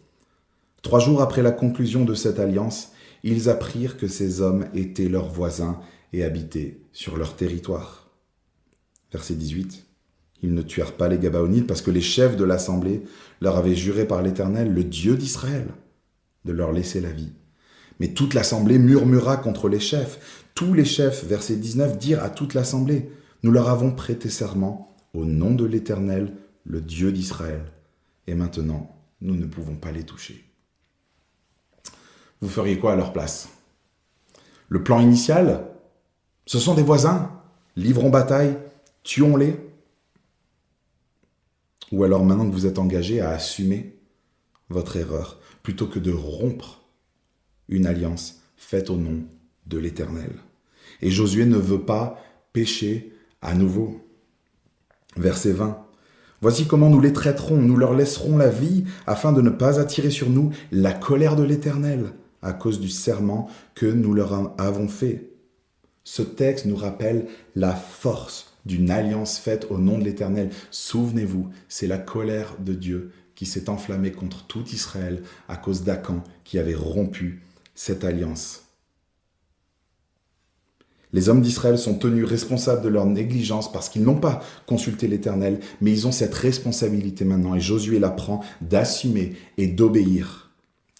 Trois 0.82 1.00
jours 1.00 1.20
après 1.20 1.42
la 1.42 1.50
conclusion 1.50 2.04
de 2.04 2.14
cette 2.14 2.38
alliance, 2.38 2.92
ils 3.24 3.48
apprirent 3.48 3.96
que 3.96 4.06
ces 4.06 4.40
hommes 4.40 4.66
étaient 4.72 5.08
leurs 5.08 5.28
voisins 5.28 5.80
et 6.12 6.22
habiter 6.22 6.80
sur 6.92 7.16
leur 7.16 7.34
territoire. 7.34 8.10
Verset 9.12 9.34
18. 9.34 9.84
Ils 10.42 10.54
ne 10.54 10.62
tuèrent 10.62 10.96
pas 10.96 11.08
les 11.08 11.18
Gabaonites 11.18 11.66
parce 11.66 11.82
que 11.82 11.90
les 11.90 12.00
chefs 12.00 12.36
de 12.36 12.44
l'assemblée 12.44 13.02
leur 13.40 13.56
avaient 13.56 13.74
juré 13.74 14.06
par 14.06 14.22
l'Éternel, 14.22 14.72
le 14.72 14.84
Dieu 14.84 15.16
d'Israël, 15.16 15.66
de 16.44 16.52
leur 16.52 16.72
laisser 16.72 17.00
la 17.00 17.10
vie. 17.10 17.32
Mais 18.00 18.08
toute 18.08 18.34
l'assemblée 18.34 18.78
murmura 18.78 19.36
contre 19.36 19.68
les 19.68 19.80
chefs. 19.80 20.44
Tous 20.54 20.74
les 20.74 20.84
chefs, 20.84 21.24
verset 21.24 21.56
19, 21.56 21.98
dirent 21.98 22.22
à 22.22 22.30
toute 22.30 22.54
l'assemblée, 22.54 23.10
nous 23.42 23.52
leur 23.52 23.68
avons 23.68 23.92
prêté 23.92 24.28
serment 24.28 24.94
au 25.14 25.24
nom 25.24 25.54
de 25.54 25.64
l'Éternel, 25.64 26.34
le 26.64 26.80
Dieu 26.80 27.12
d'Israël. 27.12 27.72
Et 28.26 28.34
maintenant, 28.34 28.96
nous 29.20 29.36
ne 29.36 29.46
pouvons 29.46 29.76
pas 29.76 29.92
les 29.92 30.04
toucher. 30.04 30.44
Vous 32.40 32.48
feriez 32.48 32.78
quoi 32.78 32.92
à 32.92 32.96
leur 32.96 33.12
place? 33.12 33.48
Le 34.68 34.82
plan 34.82 35.00
initial, 35.00 35.66
ce 36.44 36.58
sont 36.58 36.74
des 36.74 36.82
voisins. 36.82 37.32
Livrons 37.76 38.10
bataille, 38.10 38.58
tuons-les. 39.04 39.56
Ou 41.92 42.04
alors 42.04 42.24
maintenant 42.24 42.48
que 42.48 42.54
vous 42.54 42.66
êtes 42.66 42.78
engagé 42.78 43.20
à 43.20 43.30
assumer 43.30 43.96
votre 44.68 44.96
erreur, 44.96 45.38
plutôt 45.62 45.86
que 45.86 45.98
de 45.98 46.12
rompre 46.12 46.85
une 47.68 47.86
alliance 47.86 48.40
faite 48.56 48.90
au 48.90 48.96
nom 48.96 49.24
de 49.66 49.78
l'Éternel. 49.78 50.32
Et 51.02 51.10
Josué 51.10 51.44
ne 51.44 51.56
veut 51.56 51.82
pas 51.82 52.22
pécher 52.52 53.12
À 53.42 53.54
nouveau, 53.54 54.00
verset 55.16 55.52
20. 55.52 55.86
Voici 56.42 56.66
comment 56.66 56.90
nous 56.90 57.00
les 57.00 57.12
traiterons, 57.12 57.56
nous 57.56 57.76
leur 57.76 57.94
laisserons 57.94 58.36
la 58.36 58.48
vie 58.48 58.84
afin 59.06 59.32
de 59.32 59.40
ne 59.40 59.50
pas 59.50 59.80
attirer 59.80 60.10
sur 60.10 60.30
nous 60.30 60.52
la 60.70 60.92
colère 60.92 61.36
de 61.36 61.42
l'Éternel 61.42 62.12
à 62.42 62.52
cause 62.52 62.80
du 62.80 62.88
serment 62.88 63.48
que 63.74 63.86
nous 63.86 64.14
leur 64.14 64.54
avons 64.60 64.88
fait. 64.88 65.30
Ce 66.04 66.22
texte 66.22 66.66
nous 66.66 66.76
rappelle 66.76 67.26
la 67.54 67.74
force 67.74 68.54
d'une 68.64 68.90
alliance 68.90 69.38
faite 69.38 69.66
au 69.70 69.78
nom 69.78 69.98
de 69.98 70.04
l'Éternel. 70.04 70.50
Souvenez-vous, 70.70 71.48
c'est 71.68 71.86
la 71.86 71.98
colère 71.98 72.56
de 72.60 72.74
Dieu 72.74 73.12
qui 73.34 73.46
s'est 73.46 73.68
enflammée 73.68 74.12
contre 74.12 74.46
tout 74.46 74.64
Israël 74.72 75.22
à 75.48 75.56
cause 75.56 75.82
d'Acan 75.82 76.22
qui 76.44 76.58
avait 76.58 76.74
rompu 76.74 77.42
cette 77.76 78.02
alliance. 78.04 78.62
Les 81.12 81.28
hommes 81.28 81.40
d'Israël 81.40 81.78
sont 81.78 81.94
tenus 81.94 82.26
responsables 82.26 82.82
de 82.82 82.88
leur 82.88 83.06
négligence 83.06 83.70
parce 83.70 83.88
qu'ils 83.88 84.02
n'ont 84.02 84.16
pas 84.16 84.42
consulté 84.66 85.06
l'Éternel, 85.06 85.60
mais 85.80 85.92
ils 85.92 86.06
ont 86.08 86.12
cette 86.12 86.34
responsabilité 86.34 87.24
maintenant, 87.24 87.54
et 87.54 87.60
Josué 87.60 88.00
l'apprend 88.00 88.42
d'assumer 88.60 89.36
et 89.56 89.68
d'obéir, 89.68 90.50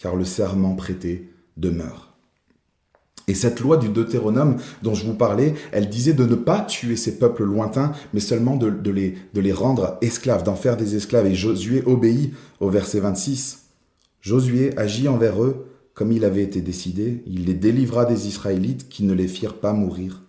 car 0.01 0.15
le 0.15 0.25
serment 0.25 0.77
prêté 0.77 1.33
demeure. 1.57 2.15
Et 3.29 3.35
cette 3.35 3.59
loi 3.59 3.77
du 3.77 3.89
Deutéronome 3.89 4.59
dont 4.83 4.95
je 4.95 5.05
vous 5.05 5.15
parlais, 5.15 5.55
elle 5.73 5.89
disait 5.89 6.13
de 6.13 6.25
ne 6.25 6.37
pas 6.37 6.61
tuer 6.61 6.95
ces 6.95 7.19
peuples 7.19 7.43
lointains, 7.43 7.91
mais 8.15 8.21
seulement 8.21 8.57
de, 8.57 8.91
les, 8.91 9.17
les 9.35 9.53
rendre 9.53 9.99
esclaves, 10.01 10.45
d'en 10.45 10.55
faire 10.55 10.77
des 10.77 10.95
esclaves. 10.95 11.27
Et 11.27 11.35
Josué 11.35 11.83
obéit 11.87 12.33
au 12.61 12.71
verset 12.71 13.01
26. 13.01 13.65
Josué 14.21 14.79
agit 14.79 15.09
envers 15.09 15.43
eux 15.43 15.67
comme 15.97 16.13
il 16.13 16.27
avait 16.27 16.43
été 16.43 16.61
décidé, 16.61 17.23
il 17.27 17.47
les 17.47 17.55
délivra 17.55 18.05
des 18.05 18.29
Israélites 18.29 18.91
qui 18.91 19.03
ne 19.03 19.15
les 19.15 19.27
firent 19.27 19.59
pas 19.59 19.73
mourir, 19.73 20.23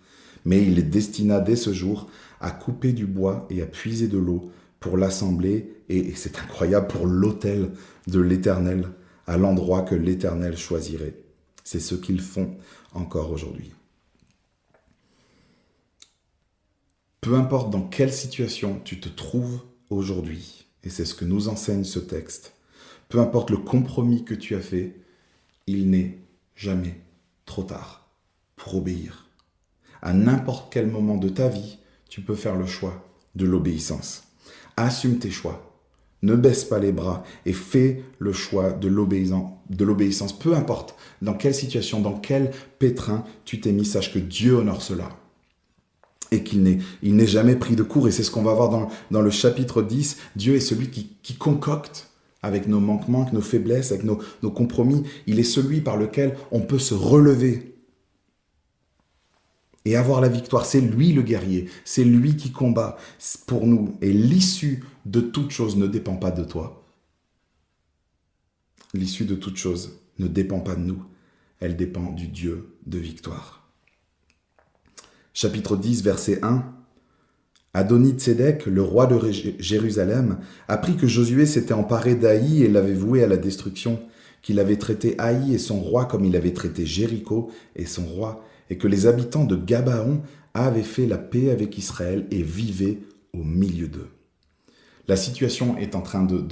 mais 0.46 0.62
il 0.62 0.74
les 0.76 0.82
destina 0.82 1.40
dès 1.40 1.56
ce 1.56 1.74
jour 1.74 2.08
à 2.40 2.50
couper 2.50 2.94
du 2.94 3.04
bois 3.04 3.46
et 3.50 3.60
à 3.60 3.66
puiser 3.66 4.08
de 4.08 4.16
l'eau 4.16 4.50
pour 4.80 4.96
l'assembler, 4.96 5.70
et 5.90 6.14
c'est 6.14 6.38
incroyable, 6.38 6.86
pour 6.86 7.06
l'autel 7.06 7.70
de 8.06 8.18
l'Éternel, 8.18 8.88
à 9.26 9.36
l'endroit 9.36 9.82
que 9.82 9.94
l'Éternel 9.94 10.56
choisirait. 10.56 11.16
C'est 11.64 11.80
ce 11.80 11.94
qu'ils 11.94 12.22
font 12.22 12.56
encore 12.94 13.30
aujourd'hui. 13.30 13.72
Peu 17.20 17.34
importe 17.34 17.68
dans 17.68 17.82
quelle 17.82 18.12
situation 18.12 18.80
tu 18.84 19.00
te 19.00 19.10
trouves 19.10 19.60
aujourd'hui, 19.90 20.64
et 20.82 20.88
c'est 20.88 21.04
ce 21.04 21.14
que 21.14 21.26
nous 21.26 21.48
enseigne 21.48 21.84
ce 21.84 21.98
texte, 21.98 22.54
peu 23.10 23.18
importe 23.18 23.50
le 23.50 23.58
compromis 23.58 24.24
que 24.24 24.34
tu 24.34 24.54
as 24.54 24.62
fait, 24.62 24.96
il 25.68 25.90
n'est 25.90 26.18
jamais 26.56 26.98
trop 27.44 27.62
tard 27.62 28.08
pour 28.56 28.76
obéir. 28.76 29.28
À 30.02 30.12
n'importe 30.12 30.72
quel 30.72 30.86
moment 30.86 31.16
de 31.16 31.28
ta 31.28 31.48
vie, 31.48 31.78
tu 32.08 32.22
peux 32.22 32.34
faire 32.34 32.56
le 32.56 32.66
choix 32.66 33.04
de 33.34 33.44
l'obéissance. 33.44 34.24
Assume 34.76 35.18
tes 35.18 35.30
choix. 35.30 35.64
Ne 36.22 36.34
baisse 36.34 36.64
pas 36.64 36.78
les 36.78 36.90
bras 36.90 37.22
et 37.46 37.52
fais 37.52 38.02
le 38.18 38.32
choix 38.32 38.72
de 38.72 38.88
l'obéissance. 38.88 40.36
Peu 40.38 40.54
importe 40.54 40.96
dans 41.22 41.34
quelle 41.34 41.54
situation, 41.54 42.00
dans 42.00 42.18
quel 42.18 42.50
pétrin 42.78 43.24
tu 43.44 43.60
t'es 43.60 43.70
mis, 43.70 43.84
sache 43.84 44.12
que 44.12 44.18
Dieu 44.18 44.56
honore 44.56 44.82
cela. 44.82 45.10
Et 46.30 46.42
qu'il 46.42 46.62
n'est, 46.62 47.26
jamais 47.26 47.56
pris 47.56 47.76
de 47.76 47.82
court. 47.82 48.08
Et 48.08 48.10
c'est 48.10 48.22
ce 48.22 48.30
qu'on 48.30 48.42
va 48.42 48.52
voir 48.52 48.88
dans, 49.10 49.22
le 49.22 49.30
chapitre 49.30 49.82
10. 49.82 50.18
Dieu 50.36 50.56
est 50.56 50.60
celui 50.60 50.88
qui 50.90 51.34
concocte 51.36 52.07
avec 52.42 52.68
nos 52.68 52.80
manquements, 52.80 53.22
avec 53.22 53.32
nos 53.32 53.40
faiblesses, 53.40 53.92
avec 53.92 54.04
nos, 54.04 54.50
compromis. 54.50 55.04
Il 55.26 55.38
est 55.38 55.44
celui 55.44 55.80
par 55.80 55.96
lequel 55.96 56.36
on 56.50 56.60
peut 56.60 56.78
se 56.78 56.94
relever 56.94 57.74
et 59.84 59.96
avoir 59.96 60.20
la 60.20 60.28
victoire. 60.28 60.66
C'est 60.66 60.80
lui 60.80 61.12
le 61.12 61.22
guerrier, 61.22 61.68
c'est 61.84 62.04
lui 62.04 62.36
qui 62.36 62.52
combat 62.52 62.96
pour 63.46 63.66
nous. 63.66 63.96
Et 64.00 64.12
l'issue 64.12 64.84
de 65.06 65.20
toute 65.20 65.50
chose 65.50 65.76
ne 65.76 65.86
dépend 65.86 66.16
pas 66.16 66.30
de 66.30 66.44
toi. 66.44 66.84
L'issue 68.94 69.24
de 69.24 69.34
toute 69.34 69.56
chose 69.56 70.00
ne 70.18 70.28
dépend 70.28 70.60
pas 70.60 70.74
de 70.74 70.80
nous, 70.80 71.04
elle 71.60 71.76
dépend 71.76 72.10
du 72.12 72.28
Dieu 72.28 72.76
de 72.86 72.98
victoire. 72.98 73.68
Chapitre 75.34 75.76
10, 75.76 76.02
verset 76.02 76.40
1. 76.42 76.77
Adoni-Tzedek, 77.74 78.66
le 78.66 78.82
roi 78.82 79.06
de 79.06 79.18
Jérusalem, 79.58 80.38
apprit 80.68 80.96
que 80.96 81.06
Josué 81.06 81.46
s'était 81.46 81.74
emparé 81.74 82.14
d'Aï 82.14 82.62
et 82.62 82.68
l'avait 82.68 82.94
voué 82.94 83.22
à 83.22 83.26
la 83.26 83.36
destruction, 83.36 84.00
qu'il 84.42 84.58
avait 84.58 84.76
traité 84.76 85.14
Haï 85.18 85.54
et 85.54 85.58
son 85.58 85.80
roi 85.80 86.06
comme 86.06 86.24
il 86.24 86.36
avait 86.36 86.52
traité 86.52 86.86
Jéricho 86.86 87.50
et 87.76 87.86
son 87.86 88.04
roi, 88.04 88.44
et 88.70 88.78
que 88.78 88.88
les 88.88 89.06
habitants 89.06 89.44
de 89.44 89.56
Gabaon 89.56 90.22
avaient 90.54 90.82
fait 90.82 91.06
la 91.06 91.18
paix 91.18 91.50
avec 91.50 91.76
Israël 91.78 92.26
et 92.30 92.42
vivaient 92.42 92.98
au 93.32 93.44
milieu 93.44 93.88
d'eux. 93.88 94.08
La 95.08 95.16
situation 95.16 95.76
est 95.78 95.94
en 95.94 96.02
train 96.02 96.22
de, 96.22 96.44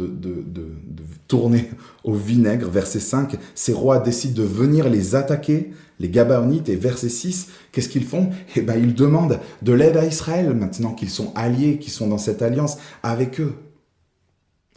tourner 1.28 1.68
au 2.04 2.14
vinaigre. 2.14 2.70
Verset 2.70 3.00
5, 3.00 3.36
ces 3.54 3.74
rois 3.74 3.98
décident 3.98 4.42
de 4.42 4.48
venir 4.48 4.88
les 4.88 5.14
attaquer, 5.14 5.72
les 6.00 6.08
Gabaonites. 6.08 6.70
Et 6.70 6.76
verset 6.76 7.10
6, 7.10 7.48
qu'est-ce 7.70 7.90
qu'ils 7.90 8.06
font? 8.06 8.30
Eh 8.56 8.62
bien, 8.62 8.76
ils 8.76 8.94
demandent 8.94 9.40
de 9.60 9.72
l'aide 9.72 9.98
à 9.98 10.06
Israël, 10.06 10.54
maintenant 10.54 10.94
qu'ils 10.94 11.10
sont 11.10 11.32
alliés, 11.34 11.78
qu'ils 11.78 11.92
sont 11.92 12.08
dans 12.08 12.18
cette 12.18 12.40
alliance 12.40 12.78
avec 13.02 13.40
eux. 13.40 13.54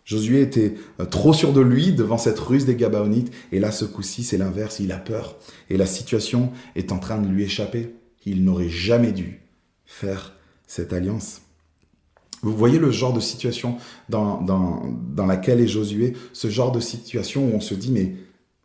Josué 0.04 0.42
était 0.42 0.74
euh, 1.00 1.06
trop 1.06 1.34
sûr 1.34 1.54
de 1.54 1.62
lui 1.62 1.94
devant 1.94 2.18
cette 2.18 2.40
ruse 2.40 2.66
des 2.66 2.76
Gabaonites. 2.76 3.32
Et 3.52 3.60
là, 3.60 3.72
ce 3.72 3.86
coup-ci, 3.86 4.24
c'est 4.24 4.40
l'inverse. 4.40 4.80
Il 4.80 4.92
a 4.92 4.98
peur. 4.98 5.38
Et 5.70 5.78
la 5.78 5.86
situation 5.86 6.52
est 6.76 6.92
en 6.92 6.98
train 6.98 7.20
de 7.22 7.30
lui 7.30 7.44
échapper. 7.44 7.94
Il 8.26 8.44
n'aurait 8.44 8.70
jamais 8.70 9.12
dû 9.12 9.40
faire 9.86 10.34
cette 10.66 10.94
alliance. 10.94 11.42
Vous 12.42 12.56
voyez 12.56 12.80
le 12.80 12.92
genre 12.92 13.14
de 13.14 13.20
situation 13.20 13.78
dans, 14.08 14.42
dans, 14.42 15.26
laquelle 15.26 15.60
est 15.60 15.68
Josué, 15.68 16.14
ce 16.34 16.50
genre 16.50 16.72
de 16.72 16.80
situation 16.80 17.46
où 17.46 17.56
on 17.56 17.60
se 17.60 17.74
dit 17.74 17.92
mais 17.92 18.16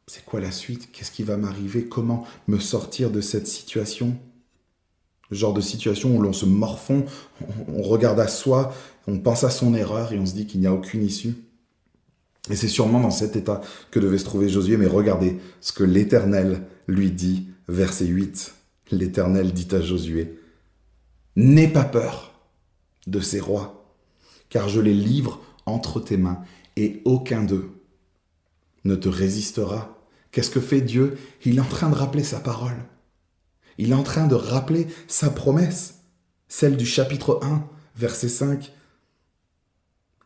c'est 0.07 0.25
quoi 0.25 0.41
la 0.41 0.51
suite? 0.51 0.91
Qu'est-ce 0.93 1.11
qui 1.11 1.23
va 1.23 1.37
m'arriver? 1.37 1.85
Comment 1.85 2.25
me 2.47 2.59
sortir 2.59 3.11
de 3.11 3.21
cette 3.21 3.47
situation? 3.47 4.17
Le 5.31 5.37
genre 5.37 5.55
de 5.55 5.61
situation 5.61 6.15
où 6.17 6.21
l'on 6.21 6.35
se 6.35 6.45
morfond, 6.45 7.07
on, 7.69 7.83
regarde 7.83 8.21
à 8.21 8.29
soi, 8.29 8.75
on 9.07 9.19
pense 9.19 9.43
à 9.43 9.51
son 9.51 9.75
erreur 9.75 10.13
et 10.13 10.19
on 10.19 10.27
se 10.27 10.35
dit 10.35 10.47
qu'il 10.47 10.61
n'y 10.61 10.67
a 10.67 10.75
aucune 10.75 11.03
issue. 11.03 11.35
Et 12.51 12.57
c'est 12.57 12.69
sûrement 12.69 13.01
dans 13.01 13.11
cet 13.11 13.35
état 13.35 13.63
que 13.91 13.99
devait 13.99 14.19
se 14.19 14.25
trouver 14.25 14.51
Josué, 14.51 14.77
mais 14.77 14.87
regardez 14.87 15.39
ce 15.63 15.73
que 15.73 15.83
l'Éternel 15.83 16.63
lui 16.87 17.11
dit, 17.11 17.49
verset 17.69 18.05
8. 18.05 18.55
L'Éternel 18.91 19.53
dit 19.53 19.75
à 19.75 19.81
Josué, 19.81 20.39
N'aie 21.37 21.69
pas 21.69 21.85
peur 21.85 22.34
de 23.07 23.21
ces 23.21 23.41
rois, 23.41 23.95
car 24.49 24.69
je 24.69 24.81
les 24.81 24.95
livre 24.95 25.43
entre 25.67 26.01
tes 26.01 26.17
mains, 26.17 26.43
et 26.77 27.03
aucun 27.05 27.43
d'eux 27.43 27.71
ne 28.85 28.95
te 28.95 29.09
résistera. 29.09 29.99
Qu'est-ce 30.31 30.51
que 30.51 30.61
fait 30.61 30.81
Dieu? 30.81 31.17
Il 31.45 31.59
est 31.59 31.61
en 31.61 31.65
train 31.65 31.89
de 31.89 31.95
rappeler 31.95 32.25
sa 32.25 32.41
parole. 32.41 32.85
Il 33.79 33.91
est 33.91 33.95
en 33.95 34.03
train 34.03 34.27
de 34.27 34.35
rappeler 34.35 34.89
sa 35.09 35.31
promesse, 35.31 36.01
celle 36.49 36.77
du 36.77 36.87
chapitre 36.87 37.41
1, 37.43 37.65
verset 37.97 38.29
5. 38.29 38.73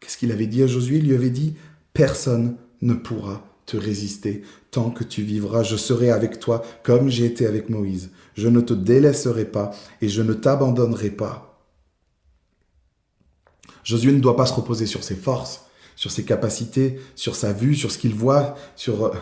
Qu'est-ce 0.01 0.17
qu'il 0.17 0.33
avait 0.33 0.47
dit 0.47 0.63
à 0.63 0.67
Josué? 0.67 0.99
Il 0.99 1.09
lui 1.09 1.15
avait 1.15 1.31
dit, 1.31 1.57
Personne 1.93 2.57
ne 2.81 2.95
pourra 2.95 3.45
te 3.67 3.77
résister 3.77 4.43
tant 4.71 4.91
que 4.91 5.05
tu 5.05 5.23
vivras. 5.23 5.63
Je 5.63 5.77
serai 5.77 6.11
avec 6.11 6.41
toi 6.41 6.63
comme 6.83 7.09
j'ai 7.09 7.27
été 7.27 7.47
avec 7.47 7.69
Moïse. 7.69 8.11
Je 8.35 8.49
ne 8.49 8.61
te 8.61 8.73
délaisserai 8.73 9.45
pas 9.45 9.73
et 10.01 10.09
je 10.09 10.23
ne 10.23 10.33
t'abandonnerai 10.33 11.11
pas. 11.11 11.48
Josué 13.89 14.13
ne 14.13 14.21
doit 14.21 14.37
pas 14.37 14.45
se 14.45 14.53
reposer 14.53 14.85
sur 14.85 15.03
ses 15.03 15.15
forces, 15.15 15.65
sur 15.97 16.11
ses 16.11 16.23
capacités, 16.23 17.01
sur 17.15 17.35
sa 17.35 17.55
vue, 17.55 17.75
sur 17.75 17.91
ce 17.91 17.97
qu'il 17.97 18.13
voit, 18.13 18.55
sur, 18.77 19.07
euh, 19.07 19.15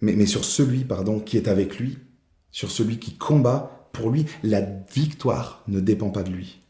mais, 0.00 0.12
mais 0.12 0.26
sur 0.26 0.44
celui 0.44 0.84
pardon, 0.84 1.18
qui 1.18 1.36
est 1.36 1.48
avec 1.48 1.80
lui, 1.80 1.98
sur 2.52 2.70
celui 2.70 3.00
qui 3.00 3.16
combat 3.16 3.88
pour 3.92 4.10
lui. 4.10 4.26
La 4.44 4.60
victoire 4.60 5.64
ne 5.66 5.80
dépend 5.80 6.10
pas 6.10 6.22
de 6.22 6.30
lui. 6.30 6.60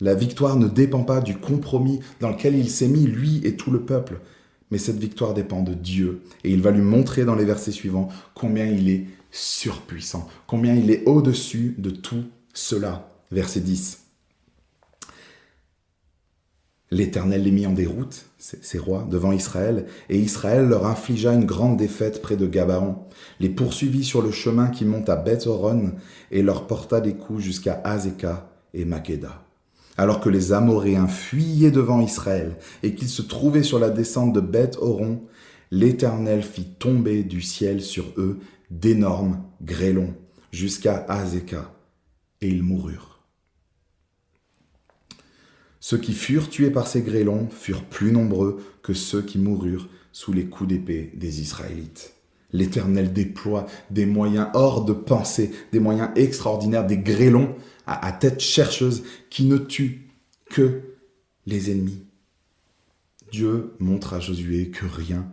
La 0.00 0.14
victoire 0.14 0.56
ne 0.56 0.68
dépend 0.68 1.02
pas 1.02 1.20
du 1.20 1.36
compromis 1.36 2.00
dans 2.18 2.30
lequel 2.30 2.56
il 2.56 2.70
s'est 2.70 2.88
mis, 2.88 3.06
lui 3.06 3.42
et 3.44 3.54
tout 3.54 3.70
le 3.70 3.82
peuple. 3.82 4.22
Mais 4.70 4.78
cette 4.78 4.98
victoire 4.98 5.34
dépend 5.34 5.60
de 5.60 5.74
Dieu. 5.74 6.22
Et 6.44 6.50
il 6.50 6.62
va 6.62 6.70
lui 6.70 6.80
montrer 6.80 7.26
dans 7.26 7.34
les 7.34 7.44
versets 7.44 7.72
suivants 7.72 8.08
combien 8.34 8.64
il 8.64 8.88
est 8.88 9.04
surpuissant, 9.30 10.30
combien 10.46 10.74
il 10.74 10.90
est 10.90 11.04
au-dessus 11.04 11.74
de 11.76 11.90
tout 11.90 12.24
cela. 12.54 13.10
Verset 13.30 13.60
10. 13.60 14.03
L'Éternel 16.90 17.42
les 17.42 17.50
mit 17.50 17.66
en 17.66 17.72
déroute, 17.72 18.26
ces 18.38 18.78
rois, 18.78 19.06
devant 19.10 19.32
Israël, 19.32 19.86
et 20.10 20.18
Israël 20.18 20.66
leur 20.66 20.86
infligea 20.86 21.32
une 21.32 21.46
grande 21.46 21.76
défaite 21.76 22.20
près 22.20 22.36
de 22.36 22.46
Gabaon, 22.46 22.96
les 23.40 23.48
poursuivit 23.48 24.04
sur 24.04 24.22
le 24.22 24.30
chemin 24.30 24.68
qui 24.68 24.84
monte 24.84 25.08
à 25.08 25.16
beth 25.16 25.48
et 26.30 26.42
leur 26.42 26.66
porta 26.66 27.00
des 27.00 27.14
coups 27.14 27.42
jusqu'à 27.42 27.80
Azeka 27.84 28.50
et 28.74 28.84
Makeda. 28.84 29.44
Alors 29.96 30.20
que 30.20 30.28
les 30.28 30.52
Amoréens 30.52 31.06
fuyaient 31.06 31.70
devant 31.70 32.00
Israël 32.00 32.56
et 32.82 32.94
qu'ils 32.94 33.08
se 33.08 33.22
trouvaient 33.22 33.62
sur 33.62 33.78
la 33.78 33.90
descente 33.90 34.32
de 34.32 34.40
Beth-Horon, 34.40 35.22
l'Éternel 35.70 36.42
fit 36.42 36.66
tomber 36.78 37.22
du 37.22 37.40
ciel 37.40 37.80
sur 37.80 38.04
eux 38.18 38.40
d'énormes 38.70 39.42
grêlons 39.62 40.14
jusqu'à 40.52 41.04
Azeka, 41.08 41.72
et 42.40 42.48
ils 42.48 42.62
moururent. 42.62 43.13
Ceux 45.86 45.98
qui 45.98 46.14
furent 46.14 46.48
tués 46.48 46.70
par 46.70 46.86
ces 46.86 47.02
grêlons 47.02 47.46
furent 47.50 47.84
plus 47.84 48.10
nombreux 48.10 48.58
que 48.82 48.94
ceux 48.94 49.20
qui 49.20 49.38
moururent 49.38 49.86
sous 50.12 50.32
les 50.32 50.46
coups 50.46 50.70
d'épée 50.70 51.12
des 51.12 51.42
Israélites. 51.42 52.14
L'Éternel 52.54 53.12
déploie 53.12 53.66
des 53.90 54.06
moyens 54.06 54.48
hors 54.54 54.86
de 54.86 54.94
pensée, 54.94 55.50
des 55.72 55.80
moyens 55.80 56.08
extraordinaires, 56.16 56.86
des 56.86 56.96
grêlons 56.96 57.54
à, 57.86 58.10
tête 58.12 58.40
chercheuse 58.40 59.04
qui 59.28 59.44
ne 59.44 59.58
tuent 59.58 60.08
que 60.46 60.80
les 61.44 61.70
ennemis. 61.70 62.02
Dieu 63.30 63.74
montre 63.78 64.14
à 64.14 64.20
Josué 64.20 64.70
que 64.70 64.86
rien 64.86 65.30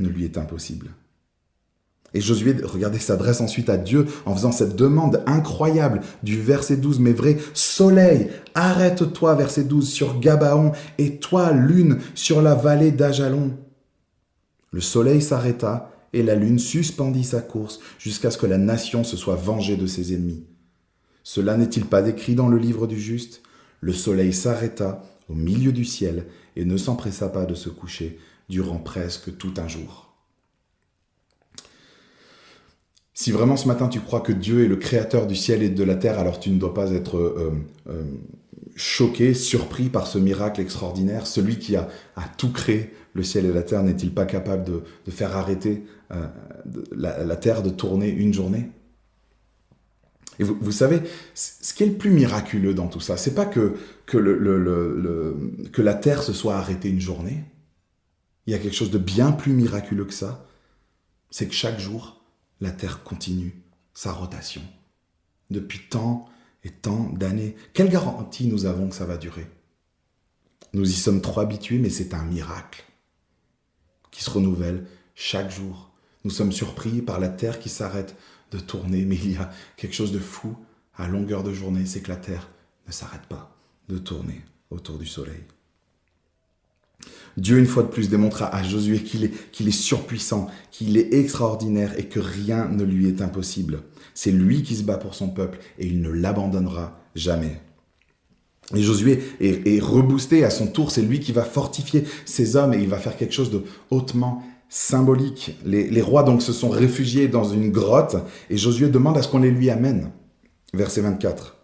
ne 0.00 0.08
lui 0.10 0.26
est 0.26 0.36
impossible. 0.36 0.90
Et 2.18 2.20
Josué, 2.20 2.56
regardez, 2.64 2.98
s'adresse 2.98 3.40
ensuite 3.40 3.70
à 3.70 3.76
Dieu 3.76 4.06
en 4.26 4.34
faisant 4.34 4.50
cette 4.50 4.74
demande 4.74 5.22
incroyable 5.26 6.00
du 6.24 6.42
verset 6.42 6.76
12, 6.76 6.98
mais 6.98 7.12
vrai, 7.12 7.36
Soleil, 7.54 8.30
arrête-toi, 8.56 9.36
verset 9.36 9.62
12, 9.62 9.88
sur 9.88 10.18
Gabaon, 10.18 10.72
et 10.98 11.18
toi, 11.18 11.52
lune, 11.52 11.98
sur 12.16 12.42
la 12.42 12.56
vallée 12.56 12.90
d'Ajalon. 12.90 13.56
Le 14.72 14.80
soleil 14.80 15.22
s'arrêta, 15.22 15.92
et 16.12 16.24
la 16.24 16.34
lune 16.34 16.58
suspendit 16.58 17.22
sa 17.22 17.40
course 17.40 17.78
jusqu'à 18.00 18.32
ce 18.32 18.38
que 18.38 18.46
la 18.46 18.58
nation 18.58 19.04
se 19.04 19.16
soit 19.16 19.36
vengée 19.36 19.76
de 19.76 19.86
ses 19.86 20.12
ennemis. 20.12 20.44
Cela 21.22 21.56
n'est-il 21.56 21.84
pas 21.84 22.02
décrit 22.02 22.34
dans 22.34 22.48
le 22.48 22.58
livre 22.58 22.88
du 22.88 22.98
juste? 22.98 23.42
Le 23.80 23.92
soleil 23.92 24.32
s'arrêta 24.32 25.04
au 25.28 25.34
milieu 25.34 25.70
du 25.70 25.84
ciel 25.84 26.26
et 26.56 26.64
ne 26.64 26.76
s'empressa 26.76 27.28
pas 27.28 27.44
de 27.44 27.54
se 27.54 27.68
coucher 27.68 28.18
durant 28.48 28.78
presque 28.78 29.36
tout 29.36 29.54
un 29.58 29.68
jour. 29.68 30.07
Si 33.20 33.32
vraiment 33.32 33.56
ce 33.56 33.66
matin 33.66 33.88
tu 33.88 33.98
crois 33.98 34.20
que 34.20 34.30
Dieu 34.30 34.62
est 34.62 34.68
le 34.68 34.76
créateur 34.76 35.26
du 35.26 35.34
ciel 35.34 35.64
et 35.64 35.70
de 35.70 35.82
la 35.82 35.96
terre, 35.96 36.20
alors 36.20 36.38
tu 36.38 36.50
ne 36.50 36.56
dois 36.56 36.72
pas 36.72 36.92
être 36.92 37.16
euh, 37.16 37.52
euh, 37.88 38.04
choqué, 38.76 39.34
surpris 39.34 39.88
par 39.88 40.06
ce 40.06 40.18
miracle 40.18 40.60
extraordinaire. 40.60 41.26
Celui 41.26 41.58
qui 41.58 41.74
a, 41.74 41.88
tout 42.36 42.52
créé, 42.52 42.94
le 43.14 43.24
ciel 43.24 43.44
et 43.44 43.52
la 43.52 43.64
terre, 43.64 43.82
n'est-il 43.82 44.14
pas 44.14 44.24
capable 44.24 44.62
de, 44.62 45.10
faire 45.10 45.36
arrêter 45.36 45.82
euh, 46.12 46.28
la, 46.92 47.34
terre 47.34 47.64
de 47.64 47.70
tourner 47.70 48.08
une 48.08 48.32
journée? 48.32 48.70
Et 50.38 50.44
vous, 50.44 50.70
savez, 50.70 51.02
ce 51.34 51.74
qui 51.74 51.82
est 51.82 51.86
le 51.86 51.94
plus 51.94 52.10
miraculeux 52.10 52.72
dans 52.72 52.86
tout 52.86 53.00
ça, 53.00 53.16
c'est 53.16 53.34
pas 53.34 53.46
que, 53.46 53.74
que, 54.06 54.16
que 55.72 55.82
la 55.82 55.94
terre 55.94 56.22
se 56.22 56.32
soit 56.32 56.54
arrêtée 56.54 56.88
une 56.88 57.00
journée. 57.00 57.42
Il 58.46 58.52
y 58.52 58.54
a 58.54 58.60
quelque 58.60 58.76
chose 58.76 58.92
de 58.92 58.98
bien 58.98 59.32
plus 59.32 59.54
miraculeux 59.54 60.04
que 60.04 60.14
ça. 60.14 60.46
C'est 61.30 61.48
que 61.48 61.54
chaque 61.54 61.80
jour, 61.80 62.17
la 62.60 62.70
Terre 62.70 63.02
continue 63.02 63.62
sa 63.94 64.12
rotation. 64.12 64.62
Depuis 65.50 65.88
tant 65.88 66.28
et 66.64 66.70
tant 66.70 67.10
d'années, 67.10 67.56
quelle 67.72 67.88
garantie 67.88 68.46
nous 68.46 68.66
avons 68.66 68.88
que 68.88 68.94
ça 68.94 69.06
va 69.06 69.16
durer? 69.16 69.46
Nous 70.72 70.88
y 70.88 70.94
sommes 70.94 71.22
trop 71.22 71.40
habitués, 71.40 71.78
mais 71.78 71.90
c'est 71.90 72.14
un 72.14 72.24
miracle 72.24 72.84
qui 74.10 74.22
se 74.22 74.30
renouvelle 74.30 74.86
chaque 75.14 75.50
jour. 75.50 75.90
Nous 76.24 76.30
sommes 76.30 76.52
surpris 76.52 77.00
par 77.00 77.20
la 77.20 77.28
Terre 77.28 77.58
qui 77.58 77.68
s'arrête 77.68 78.16
de 78.50 78.58
tourner, 78.58 79.04
mais 79.04 79.16
il 79.16 79.32
y 79.32 79.36
a 79.36 79.50
quelque 79.76 79.94
chose 79.94 80.12
de 80.12 80.18
fou 80.18 80.56
à 80.94 81.06
longueur 81.06 81.42
de 81.42 81.52
journée, 81.52 81.86
c'est 81.86 82.00
que 82.00 82.10
la 82.10 82.16
Terre 82.16 82.48
ne 82.86 82.92
s'arrête 82.92 83.26
pas 83.26 83.56
de 83.88 83.98
tourner 83.98 84.42
autour 84.70 84.98
du 84.98 85.06
Soleil. 85.06 85.44
Dieu, 87.38 87.58
une 87.58 87.66
fois 87.66 87.84
de 87.84 87.88
plus, 87.88 88.08
démontra 88.08 88.52
à 88.54 88.62
Josué 88.64 88.98
qu'il 88.98 89.24
est, 89.24 89.70
surpuissant, 89.70 90.48
qu'il 90.72 90.96
est 90.96 91.14
extraordinaire 91.14 91.94
et 91.96 92.06
que 92.06 92.18
rien 92.18 92.68
ne 92.68 92.82
lui 92.82 93.06
est 93.06 93.22
impossible. 93.22 93.82
C'est 94.12 94.32
lui 94.32 94.62
qui 94.62 94.74
se 94.74 94.82
bat 94.82 94.96
pour 94.96 95.14
son 95.14 95.28
peuple 95.28 95.58
et 95.78 95.86
il 95.86 96.00
ne 96.00 96.10
l'abandonnera 96.10 97.00
jamais. 97.14 97.60
Et 98.74 98.82
Josué 98.82 99.22
est, 99.40 99.80
reboosté 99.80 100.44
à 100.44 100.50
son 100.50 100.66
tour, 100.66 100.90
c'est 100.90 101.00
lui 101.00 101.20
qui 101.20 101.32
va 101.32 101.44
fortifier 101.44 102.04
ses 102.26 102.56
hommes 102.56 102.74
et 102.74 102.82
il 102.82 102.88
va 102.88 102.98
faire 102.98 103.16
quelque 103.16 103.32
chose 103.32 103.50
de 103.50 103.62
hautement 103.90 104.42
symbolique. 104.68 105.56
Les, 105.64 105.88
les 105.88 106.02
rois 106.02 106.24
donc 106.24 106.42
se 106.42 106.52
sont 106.52 106.68
réfugiés 106.68 107.28
dans 107.28 107.44
une 107.44 107.70
grotte 107.70 108.16
et 108.50 108.58
Josué 108.58 108.88
demande 108.88 109.16
à 109.16 109.22
ce 109.22 109.28
qu'on 109.28 109.38
les 109.38 109.52
lui 109.52 109.70
amène. 109.70 110.10
Verset 110.74 111.02
24. 111.02 111.57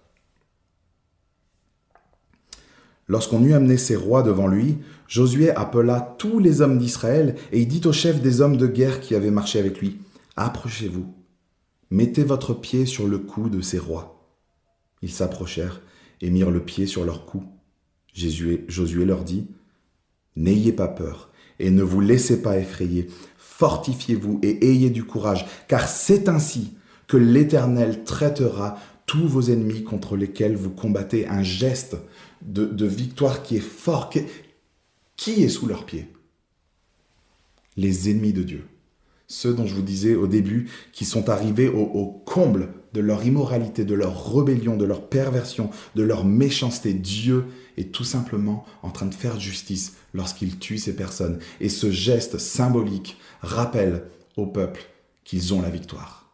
Lorsqu'on 3.07 3.45
eut 3.45 3.53
amené 3.53 3.77
ces 3.77 3.97
rois 3.97 4.23
devant 4.23 4.47
lui, 4.47 4.79
Josué 5.09 5.51
appela 5.51 6.17
tous 6.19 6.39
les 6.39 6.61
hommes 6.61 6.79
d'Israël 6.79 7.35
et 7.53 7.61
il 7.61 7.69
dit 7.69 7.87
aux 7.87 7.93
chefs 7.93 8.23
des 8.23 8.41
hommes 8.41 8.57
de 8.57 8.67
guerre 8.67 9.01
qui 9.01 9.15
avaient 9.15 9.31
marché 9.31 9.59
avec 9.59 9.79
lui, 9.79 9.99
Approchez-vous, 10.37 11.07
mettez 11.91 12.25
votre 12.25 12.55
pied 12.55 12.87
sur 12.87 13.07
le 13.07 13.19
cou 13.19 13.49
de 13.49 13.61
ces 13.61 13.79
rois. 13.79 14.29
Ils 15.03 15.13
s'approchèrent 15.13 15.81
et 16.21 16.31
mirent 16.31 16.51
le 16.51 16.65
pied 16.65 16.87
sur 16.87 17.05
leur 17.05 17.27
cou. 17.27 17.45
Josué 18.15 19.05
leur 19.05 19.23
dit, 19.23 19.47
N'ayez 20.37 20.73
pas 20.73 20.89
peur 20.89 21.31
et 21.61 21.71
ne 21.71 21.83
vous 21.83 22.01
laissez 22.01 22.43
pas 22.43 22.59
effrayer, 22.59 23.09
fortifiez-vous 23.39 24.41
et 24.43 24.69
ayez 24.69 24.91
du 24.91 25.05
courage, 25.05 25.47
car 25.69 25.87
c'est 25.89 26.29
ainsi 26.29 26.73
que 27.07 27.17
l'Éternel 27.17 28.03
traitera 28.03 28.77
tous 29.07 29.29
vos 29.29 29.43
ennemis 29.43 29.85
contre 29.85 30.17
lesquels 30.17 30.57
vous 30.57 30.71
combattez 30.71 31.29
un 31.29 31.43
geste 31.43 31.97
de, 32.45 32.87
victoire 32.87 33.43
qui 33.43 33.57
est 33.57 33.61
fort. 33.61 34.11
Qui 35.17 35.43
est 35.43 35.49
sous 35.49 35.67
leurs 35.67 35.87
pieds? 35.87 36.09
Les 37.77 38.11
ennemis 38.11 38.33
de 38.33 38.43
Dieu. 38.43 38.67
Ceux 39.27 39.55
dont 39.55 39.67
je 39.67 39.75
vous 39.75 39.83
disais 39.83 40.15
au 40.15 40.27
début, 40.27 40.71
qui 40.93 41.05
sont 41.05 41.29
arrivés 41.29 41.69
au, 41.69 41.81
au 41.81 42.07
comble 42.07 42.69
de 42.93 43.01
leur 43.01 43.25
immoralité, 43.25 43.85
de 43.85 43.95
leur 43.95 44.33
rébellion, 44.33 44.77
de 44.77 44.85
leur 44.85 45.09
perversion, 45.09 45.71
de 45.97 46.03
leur 46.03 46.25
méchanceté. 46.25 46.95
Dieu 46.95 47.47
est 47.77 47.93
tout 47.93 48.05
simplement 48.05 48.65
en 48.83 48.91
train 48.91 49.07
de 49.07 49.15
faire 49.15 49.41
justice 49.41 49.95
lorsqu'il 50.13 50.59
tue 50.59 50.79
ces 50.79 50.95
personnes. 50.95 51.41
Et 51.61 51.69
ce 51.69 51.91
geste 51.91 52.39
symbolique 52.39 53.19
rappelle 53.41 54.05
au 54.37 54.47
peuple 54.47 54.83
qu'ils 55.25 55.55
ont 55.55 55.63
la 55.63 55.71
victoire. 55.71 56.33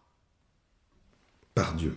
Par 1.55 1.75
Dieu. 1.75 1.97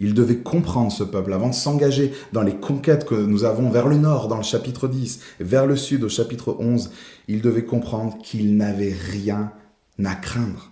Il 0.00 0.14
devait 0.14 0.38
comprendre 0.38 0.92
ce 0.92 1.04
peuple 1.04 1.32
avant 1.32 1.48
de 1.48 1.54
s'engager 1.54 2.12
dans 2.32 2.42
les 2.42 2.56
conquêtes 2.56 3.04
que 3.04 3.14
nous 3.14 3.44
avons 3.44 3.70
vers 3.70 3.88
le 3.88 3.96
nord 3.96 4.28
dans 4.28 4.36
le 4.36 4.42
chapitre 4.42 4.88
10, 4.88 5.20
vers 5.40 5.66
le 5.66 5.76
sud 5.76 6.04
au 6.04 6.08
chapitre 6.08 6.56
11. 6.58 6.90
Il 7.28 7.40
devait 7.40 7.64
comprendre 7.64 8.18
qu'il 8.22 8.56
n'avait 8.56 8.94
rien 9.10 9.52
à 10.04 10.14
craindre. 10.14 10.70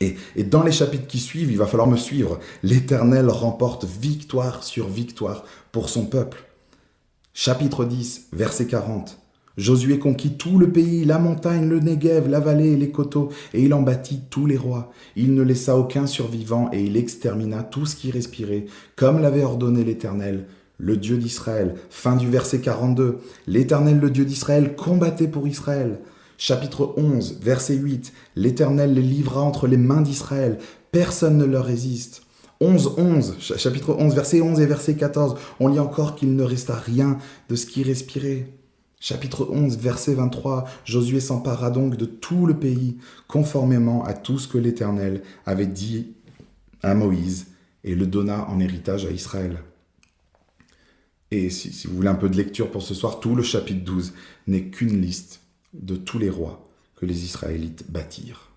Et, 0.00 0.44
dans 0.44 0.64
les 0.64 0.72
chapitres 0.72 1.06
qui 1.06 1.20
suivent, 1.20 1.52
il 1.52 1.58
va 1.58 1.66
falloir 1.66 1.88
me 1.88 1.96
suivre. 1.96 2.40
L'Éternel 2.62 3.28
remporte 3.28 3.84
victoire 3.84 4.64
sur 4.64 4.88
victoire 4.88 5.44
pour 5.70 5.88
son 5.88 6.06
peuple. 6.06 6.44
Chapitre 7.34 7.84
10, 7.84 8.28
verset 8.32 8.66
40. 8.66 9.21
Josué 9.56 9.98
conquit 9.98 10.36
tout 10.38 10.58
le 10.58 10.70
pays, 10.70 11.04
la 11.04 11.18
montagne, 11.18 11.68
le 11.68 11.80
Negev, 11.80 12.28
la 12.28 12.40
vallée 12.40 12.72
et 12.72 12.76
les 12.76 12.90
coteaux, 12.90 13.28
et 13.52 13.62
il 13.62 13.74
en 13.74 13.82
bâtit 13.82 14.22
tous 14.30 14.46
les 14.46 14.56
rois. 14.56 14.90
Il 15.14 15.34
ne 15.34 15.42
laissa 15.42 15.76
aucun 15.76 16.06
survivant, 16.06 16.70
et 16.72 16.82
il 16.82 16.96
extermina 16.96 17.62
tout 17.62 17.84
ce 17.84 17.96
qui 17.96 18.10
respirait, 18.10 18.66
comme 18.96 19.20
l'avait 19.20 19.44
ordonné 19.44 19.84
l'Éternel, 19.84 20.46
le 20.78 20.96
Dieu 20.96 21.18
d'Israël. 21.18 21.74
Fin 21.90 22.16
du 22.16 22.28
verset 22.28 22.60
42. 22.60 23.18
L'Éternel, 23.46 24.00
le 24.00 24.10
Dieu 24.10 24.24
d'Israël, 24.24 24.74
combattait 24.74 25.28
pour 25.28 25.46
Israël. 25.46 26.00
Chapitre 26.38 26.94
11, 26.96 27.38
verset 27.42 27.74
8. 27.74 28.12
L'Éternel 28.36 28.94
les 28.94 29.02
livra 29.02 29.42
entre 29.42 29.66
les 29.66 29.76
mains 29.76 30.00
d'Israël. 30.00 30.58
Personne 30.90 31.36
ne 31.36 31.44
leur 31.44 31.66
résiste. 31.66 32.22
11, 32.60 32.94
11, 32.96 33.36
chapitre 33.58 33.96
11, 33.98 34.14
verset 34.14 34.40
11 34.40 34.60
et 34.60 34.66
verset 34.66 34.94
14. 34.94 35.36
On 35.60 35.68
lit 35.68 35.80
encore 35.80 36.14
qu'il 36.14 36.36
ne 36.36 36.42
resta 36.42 36.74
rien 36.74 37.18
de 37.48 37.54
ce 37.54 37.66
qui 37.66 37.82
respirait. 37.82 38.46
Chapitre 39.04 39.48
11, 39.50 39.78
verset 39.78 40.14
23, 40.14 40.64
Josué 40.84 41.18
s'empara 41.18 41.72
donc 41.72 41.96
de 41.96 42.04
tout 42.04 42.46
le 42.46 42.56
pays, 42.56 42.98
conformément 43.26 44.04
à 44.04 44.14
tout 44.14 44.38
ce 44.38 44.46
que 44.46 44.58
l'Éternel 44.58 45.24
avait 45.44 45.66
dit 45.66 46.12
à 46.84 46.94
Moïse, 46.94 47.48
et 47.82 47.96
le 47.96 48.06
donna 48.06 48.48
en 48.48 48.60
héritage 48.60 49.04
à 49.04 49.10
Israël. 49.10 49.58
Et 51.32 51.50
si, 51.50 51.88
vous 51.88 51.96
voulez 51.96 52.10
un 52.10 52.14
peu 52.14 52.28
de 52.28 52.36
lecture 52.36 52.70
pour 52.70 52.82
ce 52.82 52.94
soir, 52.94 53.18
tout 53.18 53.34
le 53.34 53.42
chapitre 53.42 53.84
12 53.84 54.14
n'est 54.46 54.66
qu'une 54.66 55.02
liste 55.02 55.40
de 55.72 55.96
tous 55.96 56.20
les 56.20 56.30
rois 56.30 56.64
que 56.94 57.04
les 57.04 57.24
Israélites 57.24 57.90
bâtirent. 57.90 58.50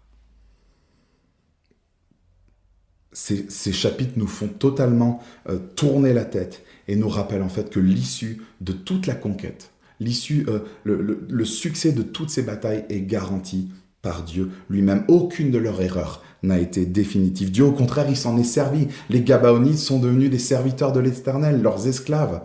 Ces, 3.13 3.49
ces, 3.49 3.73
chapitres 3.73 4.13
nous 4.17 4.27
font 4.27 4.49
totalement 4.49 5.23
euh, 5.49 5.57
tourner 5.75 6.13
la 6.13 6.25
tête 6.25 6.63
et 6.87 6.95
nous 6.95 7.09
rappellent 7.09 7.41
en 7.41 7.49
fait 7.49 7.71
que 7.71 7.79
l'issue 7.79 8.43
de 8.61 8.73
toute 8.73 9.07
la 9.07 9.15
conquête, 9.15 9.71
l'issue, 9.99 10.45
euh, 10.47 10.59
le, 10.83 11.45
succès 11.45 11.91
de 11.91 12.01
toutes 12.01 12.29
ces 12.29 12.41
batailles 12.41 12.85
est 12.89 13.01
garanti 13.01 13.69
par 14.01 14.23
Dieu 14.23 14.51
lui-même. 14.69 15.03
Aucune 15.07 15.51
de 15.51 15.57
leurs 15.57 15.81
erreurs 15.81 16.23
n'a 16.43 16.59
été 16.59 16.85
définitive. 16.85 17.51
Dieu, 17.51 17.65
au 17.65 17.71
contraire, 17.71 18.05
il 18.09 18.17
s'en 18.17 18.37
est 18.37 18.43
servi. 18.43 18.87
Les 19.09 19.21
Gabaonites 19.21 19.79
sont 19.79 19.99
devenus 19.99 20.29
des 20.29 20.39
serviteurs 20.39 20.91
de 20.91 20.99
l'Éternel, 20.99 21.61
leurs 21.61 21.87
esclaves. 21.87 22.41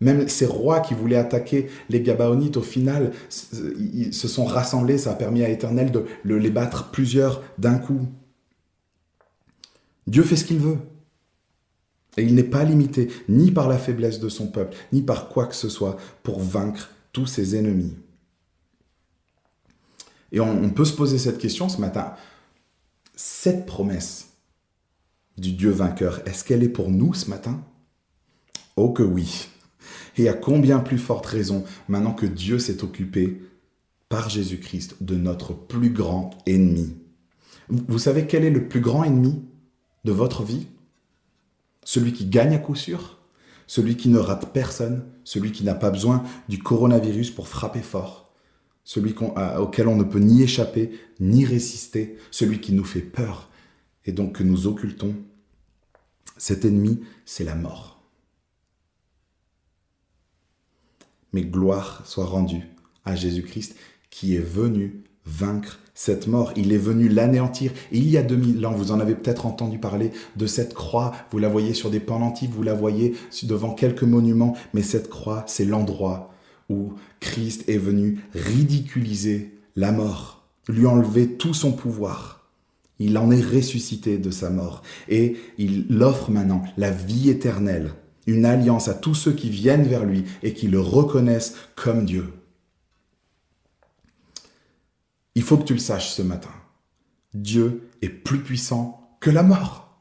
Même 0.00 0.28
ces 0.28 0.46
rois 0.46 0.80
qui 0.80 0.94
voulaient 0.94 1.16
attaquer 1.16 1.68
les 1.88 2.02
Gabaonites, 2.02 2.58
au 2.58 2.62
final, 2.62 3.12
ils 3.78 4.12
se 4.12 4.28
sont 4.28 4.44
rassemblés. 4.44 4.98
Ça 4.98 5.12
a 5.12 5.14
permis 5.14 5.42
à 5.42 5.48
l'Éternel 5.48 5.90
de 5.90 6.34
les 6.34 6.50
battre 6.50 6.90
plusieurs 6.90 7.42
d'un 7.58 7.78
coup. 7.78 8.00
Dieu 10.06 10.22
fait 10.22 10.36
ce 10.36 10.44
qu'il 10.44 10.58
veut. 10.58 10.78
Et 12.16 12.22
il 12.22 12.34
n'est 12.34 12.44
pas 12.44 12.64
limité 12.64 13.10
ni 13.28 13.50
par 13.50 13.68
la 13.68 13.78
faiblesse 13.78 14.20
de 14.20 14.28
son 14.28 14.48
peuple, 14.48 14.76
ni 14.92 15.02
par 15.02 15.28
quoi 15.28 15.46
que 15.46 15.54
ce 15.54 15.68
soit 15.68 15.96
pour 16.22 16.40
vaincre 16.40 16.90
tous 17.12 17.26
ses 17.26 17.56
ennemis. 17.56 17.94
Et 20.32 20.40
on, 20.40 20.70
peut 20.70 20.84
se 20.84 20.92
poser 20.92 21.18
cette 21.18 21.38
question 21.38 21.68
ce 21.68 21.80
matin. 21.80 22.14
Cette 23.14 23.64
promesse 23.66 24.30
du 25.38 25.52
Dieu 25.52 25.70
vainqueur, 25.70 26.20
est-ce 26.26 26.44
qu'elle 26.44 26.62
est 26.62 26.68
pour 26.68 26.90
nous 26.90 27.14
ce 27.14 27.30
matin? 27.30 27.62
Oh 28.76 28.90
que 28.90 29.02
oui. 29.02 29.48
Et 30.16 30.28
à 30.28 30.32
combien 30.32 30.80
plus 30.80 30.98
forte 30.98 31.26
raison 31.26 31.64
maintenant 31.88 32.14
que 32.14 32.26
Dieu 32.26 32.58
s'est 32.58 32.82
occupé 32.82 33.40
par 34.08 34.28
Jésus-Christ 34.28 34.96
de 35.00 35.16
notre 35.16 35.54
plus 35.54 35.90
grand 35.90 36.30
ennemi? 36.46 36.96
Vous 37.68 37.98
savez 37.98 38.26
quel 38.26 38.44
est 38.44 38.50
le 38.50 38.68
plus 38.68 38.80
grand 38.80 39.04
ennemi 39.04 39.42
de 40.04 40.12
votre 40.12 40.42
vie? 40.42 40.66
Celui 41.86 42.12
qui 42.12 42.26
gagne 42.26 42.52
à 42.52 42.58
coup 42.58 42.74
sûr 42.74 43.16
Celui 43.68 43.96
qui 43.96 44.08
ne 44.08 44.18
rate 44.18 44.52
personne 44.52 45.06
Celui 45.22 45.52
qui 45.52 45.62
n'a 45.62 45.76
pas 45.76 45.92
besoin 45.92 46.24
du 46.48 46.58
coronavirus 46.58 47.30
pour 47.30 47.46
frapper 47.46 47.80
fort 47.80 48.34
Celui 48.82 49.14
auquel 49.58 49.86
on 49.86 49.94
ne 49.94 50.02
peut 50.02 50.18
ni 50.18 50.42
échapper, 50.42 50.90
ni 51.20 51.44
résister 51.44 52.18
Celui 52.32 52.60
qui 52.60 52.72
nous 52.72 52.84
fait 52.84 53.00
peur 53.00 53.48
et 54.04 54.10
donc 54.12 54.34
que 54.34 54.42
nous 54.42 54.66
occultons 54.66 55.14
Cet 56.36 56.64
ennemi, 56.64 57.00
c'est 57.24 57.44
la 57.44 57.54
mort. 57.54 58.02
Mais 61.32 61.44
gloire 61.44 62.02
soit 62.04 62.26
rendue 62.26 62.66
à 63.04 63.14
Jésus-Christ 63.14 63.76
qui 64.10 64.34
est 64.34 64.40
venu 64.40 65.04
vaincre 65.24 65.78
cette 65.96 66.28
mort. 66.28 66.52
Il 66.54 66.72
est 66.72 66.78
venu 66.78 67.08
l'anéantir. 67.08 67.72
il 67.90 68.08
y 68.08 68.16
a 68.16 68.22
2000 68.22 68.64
ans, 68.64 68.72
vous 68.72 68.92
en 68.92 69.00
avez 69.00 69.16
peut-être 69.16 69.46
entendu 69.46 69.78
parler 69.78 70.12
de 70.36 70.46
cette 70.46 70.74
croix. 70.74 71.12
Vous 71.32 71.38
la 71.38 71.48
voyez 71.48 71.74
sur 71.74 71.90
des 71.90 71.98
pendentifs, 71.98 72.50
vous 72.50 72.62
la 72.62 72.74
voyez 72.74 73.16
devant 73.42 73.74
quelques 73.74 74.04
monuments. 74.04 74.54
Mais 74.74 74.82
cette 74.82 75.08
croix, 75.08 75.42
c'est 75.48 75.64
l'endroit 75.64 76.32
où 76.68 76.92
Christ 77.18 77.68
est 77.68 77.78
venu 77.78 78.20
ridiculiser 78.34 79.54
la 79.74 79.90
mort, 79.90 80.44
lui 80.68 80.86
enlever 80.86 81.32
tout 81.32 81.54
son 81.54 81.72
pouvoir. 81.72 82.48
Il 82.98 83.16
en 83.18 83.30
est 83.30 83.42
ressuscité 83.42 84.18
de 84.18 84.30
sa 84.30 84.50
mort. 84.50 84.82
Et 85.08 85.36
il 85.58 85.86
offre 86.02 86.30
maintenant 86.30 86.62
la 86.76 86.90
vie 86.90 87.30
éternelle, 87.30 87.94
une 88.26 88.44
alliance 88.44 88.88
à 88.88 88.94
tous 88.94 89.14
ceux 89.14 89.32
qui 89.32 89.48
viennent 89.48 89.86
vers 89.86 90.04
lui 90.04 90.24
et 90.42 90.52
qui 90.52 90.68
le 90.68 90.80
reconnaissent 90.80 91.54
comme 91.74 92.04
Dieu. 92.04 92.26
Il 95.36 95.42
faut 95.42 95.58
que 95.58 95.64
tu 95.64 95.74
le 95.74 95.78
saches 95.78 96.12
ce 96.12 96.22
matin. 96.22 96.50
Dieu 97.34 97.90
est 98.00 98.08
plus 98.08 98.38
puissant 98.38 99.06
que 99.20 99.28
la 99.28 99.42
mort. 99.42 100.00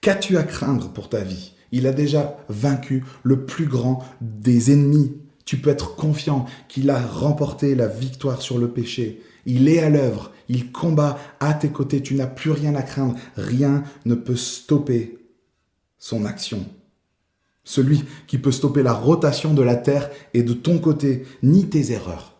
Qu'as-tu 0.00 0.38
à 0.38 0.44
craindre 0.44 0.88
pour 0.88 1.10
ta 1.10 1.20
vie? 1.20 1.52
Il 1.72 1.86
a 1.86 1.92
déjà 1.92 2.38
vaincu 2.48 3.04
le 3.22 3.44
plus 3.44 3.66
grand 3.66 4.02
des 4.22 4.72
ennemis. 4.72 5.14
Tu 5.44 5.58
peux 5.58 5.68
être 5.68 5.94
confiant 5.94 6.46
qu'il 6.68 6.88
a 6.88 6.98
remporté 6.98 7.74
la 7.74 7.86
victoire 7.86 8.40
sur 8.40 8.56
le 8.56 8.70
péché. 8.70 9.22
Il 9.44 9.68
est 9.68 9.80
à 9.80 9.90
l'œuvre, 9.90 10.32
il 10.48 10.72
combat 10.72 11.18
à 11.38 11.52
tes 11.52 11.68
côtés, 11.68 12.02
tu 12.02 12.14
n'as 12.14 12.26
plus 12.26 12.50
rien 12.50 12.74
à 12.74 12.82
craindre, 12.82 13.16
rien 13.36 13.84
ne 14.06 14.14
peut 14.14 14.36
stopper 14.36 15.18
son 15.98 16.24
action. 16.24 16.64
Celui 17.62 18.04
qui 18.26 18.38
peut 18.38 18.52
stopper 18.52 18.82
la 18.82 18.94
rotation 18.94 19.52
de 19.52 19.62
la 19.62 19.76
terre 19.76 20.10
est 20.32 20.42
de 20.42 20.54
ton 20.54 20.78
côté, 20.78 21.26
ni 21.42 21.68
tes 21.68 21.92
erreurs, 21.92 22.36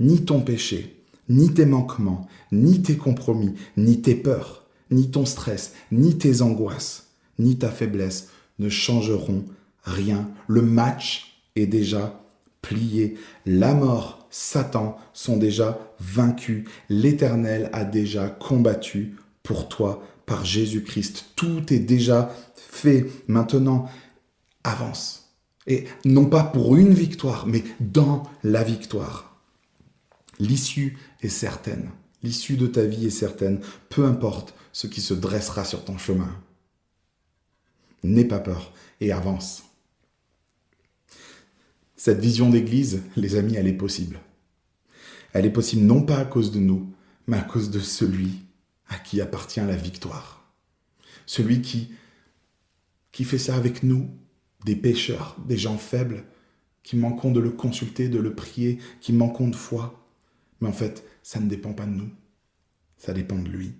ni 0.00 0.24
ton 0.24 0.40
péché 0.40 0.93
ni 1.28 1.52
tes 1.52 1.66
manquements, 1.66 2.26
ni 2.52 2.82
tes 2.82 2.96
compromis, 2.96 3.54
ni 3.76 4.00
tes 4.00 4.14
peurs, 4.14 4.64
ni 4.90 5.10
ton 5.10 5.26
stress, 5.26 5.72
ni 5.90 6.16
tes 6.18 6.42
angoisses, 6.42 7.08
ni 7.38 7.58
ta 7.58 7.70
faiblesse 7.70 8.28
ne 8.58 8.68
changeront 8.68 9.44
rien. 9.82 10.30
Le 10.48 10.62
match 10.62 11.42
est 11.56 11.66
déjà 11.66 12.20
plié. 12.62 13.16
La 13.46 13.74
mort, 13.74 14.26
Satan 14.30 14.96
sont 15.12 15.36
déjà 15.36 15.78
vaincus. 16.00 16.64
L'Éternel 16.88 17.70
a 17.72 17.84
déjà 17.84 18.28
combattu 18.28 19.16
pour 19.42 19.68
toi 19.68 20.02
par 20.26 20.44
Jésus-Christ. 20.44 21.32
Tout 21.36 21.72
est 21.72 21.80
déjà 21.80 22.34
fait. 22.56 23.06
Maintenant, 23.28 23.86
avance. 24.64 25.32
Et 25.66 25.84
non 26.04 26.26
pas 26.26 26.42
pour 26.42 26.76
une 26.76 26.92
victoire, 26.92 27.46
mais 27.46 27.62
dans 27.80 28.24
la 28.42 28.62
victoire. 28.62 29.33
L'issue 30.38 30.98
est 31.20 31.28
certaine. 31.28 31.90
L'issue 32.22 32.56
de 32.56 32.66
ta 32.66 32.84
vie 32.84 33.06
est 33.06 33.10
certaine, 33.10 33.60
peu 33.88 34.04
importe 34.04 34.54
ce 34.72 34.86
qui 34.86 35.00
se 35.00 35.14
dressera 35.14 35.64
sur 35.64 35.84
ton 35.84 35.98
chemin. 35.98 36.34
N'aie 38.02 38.24
pas 38.24 38.40
peur 38.40 38.72
et 39.00 39.12
avance. 39.12 39.64
Cette 41.96 42.20
vision 42.20 42.50
d'Église, 42.50 43.02
les 43.16 43.36
amis, 43.36 43.54
elle 43.56 43.68
est 43.68 43.72
possible. 43.72 44.20
Elle 45.32 45.46
est 45.46 45.50
possible 45.50 45.82
non 45.82 46.02
pas 46.02 46.18
à 46.18 46.24
cause 46.24 46.52
de 46.52 46.58
nous, 46.58 46.92
mais 47.26 47.38
à 47.38 47.42
cause 47.42 47.70
de 47.70 47.80
celui 47.80 48.30
à 48.88 48.98
qui 48.98 49.20
appartient 49.20 49.60
la 49.60 49.76
victoire. 49.76 50.52
Celui 51.26 51.62
qui, 51.62 51.90
qui 53.12 53.24
fait 53.24 53.38
ça 53.38 53.56
avec 53.56 53.82
nous, 53.82 54.10
des 54.64 54.76
pécheurs, 54.76 55.36
des 55.46 55.56
gens 55.56 55.78
faibles, 55.78 56.24
qui 56.82 56.96
manquons 56.96 57.32
de 57.32 57.40
le 57.40 57.50
consulter, 57.50 58.08
de 58.08 58.18
le 58.18 58.34
prier, 58.34 58.78
qui 59.00 59.12
manquons 59.12 59.48
de 59.48 59.56
foi. 59.56 60.03
Mais 60.64 60.70
en 60.70 60.72
fait, 60.72 61.04
ça 61.22 61.40
ne 61.40 61.46
dépend 61.46 61.74
pas 61.74 61.84
de 61.84 61.90
nous. 61.90 62.08
Ça 62.96 63.12
dépend 63.12 63.36
de 63.36 63.50
lui. 63.50 63.74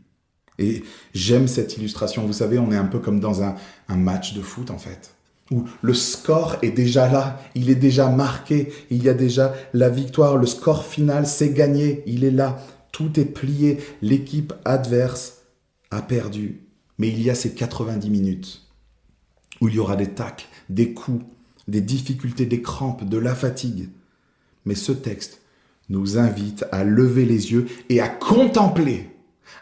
Et 0.59 0.83
j'aime 1.15 1.49
cette 1.49 1.79
illustration. 1.79 2.27
Vous 2.27 2.35
savez, 2.35 2.59
on 2.59 2.71
est 2.73 2.77
un 2.77 2.85
peu 2.85 2.99
comme 2.99 3.21
dans 3.21 3.43
un, 3.43 3.57
match 3.89 4.35
de 4.35 4.43
foot, 4.43 4.71
en 4.71 4.77
fait, 4.77 5.15
où 5.51 5.65
le 5.81 5.95
score 5.95 6.59
est 6.61 6.73
déjà 6.73 7.11
là, 7.11 7.41
il 7.55 7.71
est 7.71 7.75
déjà 7.75 8.11
marqué, 8.11 8.71
il 8.91 9.03
y 9.03 9.09
a 9.09 9.15
déjà 9.15 9.55
la 9.73 9.89
victoire, 9.89 10.37
le 10.37 10.45
score 10.45 10.85
final, 10.85 11.27
c'est 11.27 11.55
gagné, 11.55 12.03
il 12.05 12.23
est 12.23 12.31
là, 12.31 12.59
tout 12.93 13.19
est 13.19 13.25
plié, 13.25 13.79
l'équipe 14.03 14.53
adverse 14.67 15.39
a 15.91 16.03
perdu. 16.03 16.67
Mais 16.99 17.09
il 17.09 17.23
y 17.23 17.31
a 17.31 17.35
ces 17.35 17.55
90 17.55 18.11
minutes 18.11 18.63
où 19.63 19.69
il 19.69 19.77
y 19.77 19.79
aura 19.79 19.97
des 19.97 20.11
tacles, 20.11 20.49
des 20.69 20.93
coups, 20.93 21.25
des 21.67 21.81
difficultés, 21.81 22.45
des 22.45 22.61
crampes, 22.61 23.09
de 23.09 23.17
la 23.17 23.35
fatigue. 23.35 23.89
Mais 24.67 24.75
ce 24.75 24.93
texte 24.93 25.41
nous 25.89 26.19
invite 26.19 26.65
à 26.73 26.85
lever 26.85 27.25
les 27.25 27.53
yeux 27.53 27.67
et 27.89 28.01
à 28.01 28.09
contempler, 28.09 29.11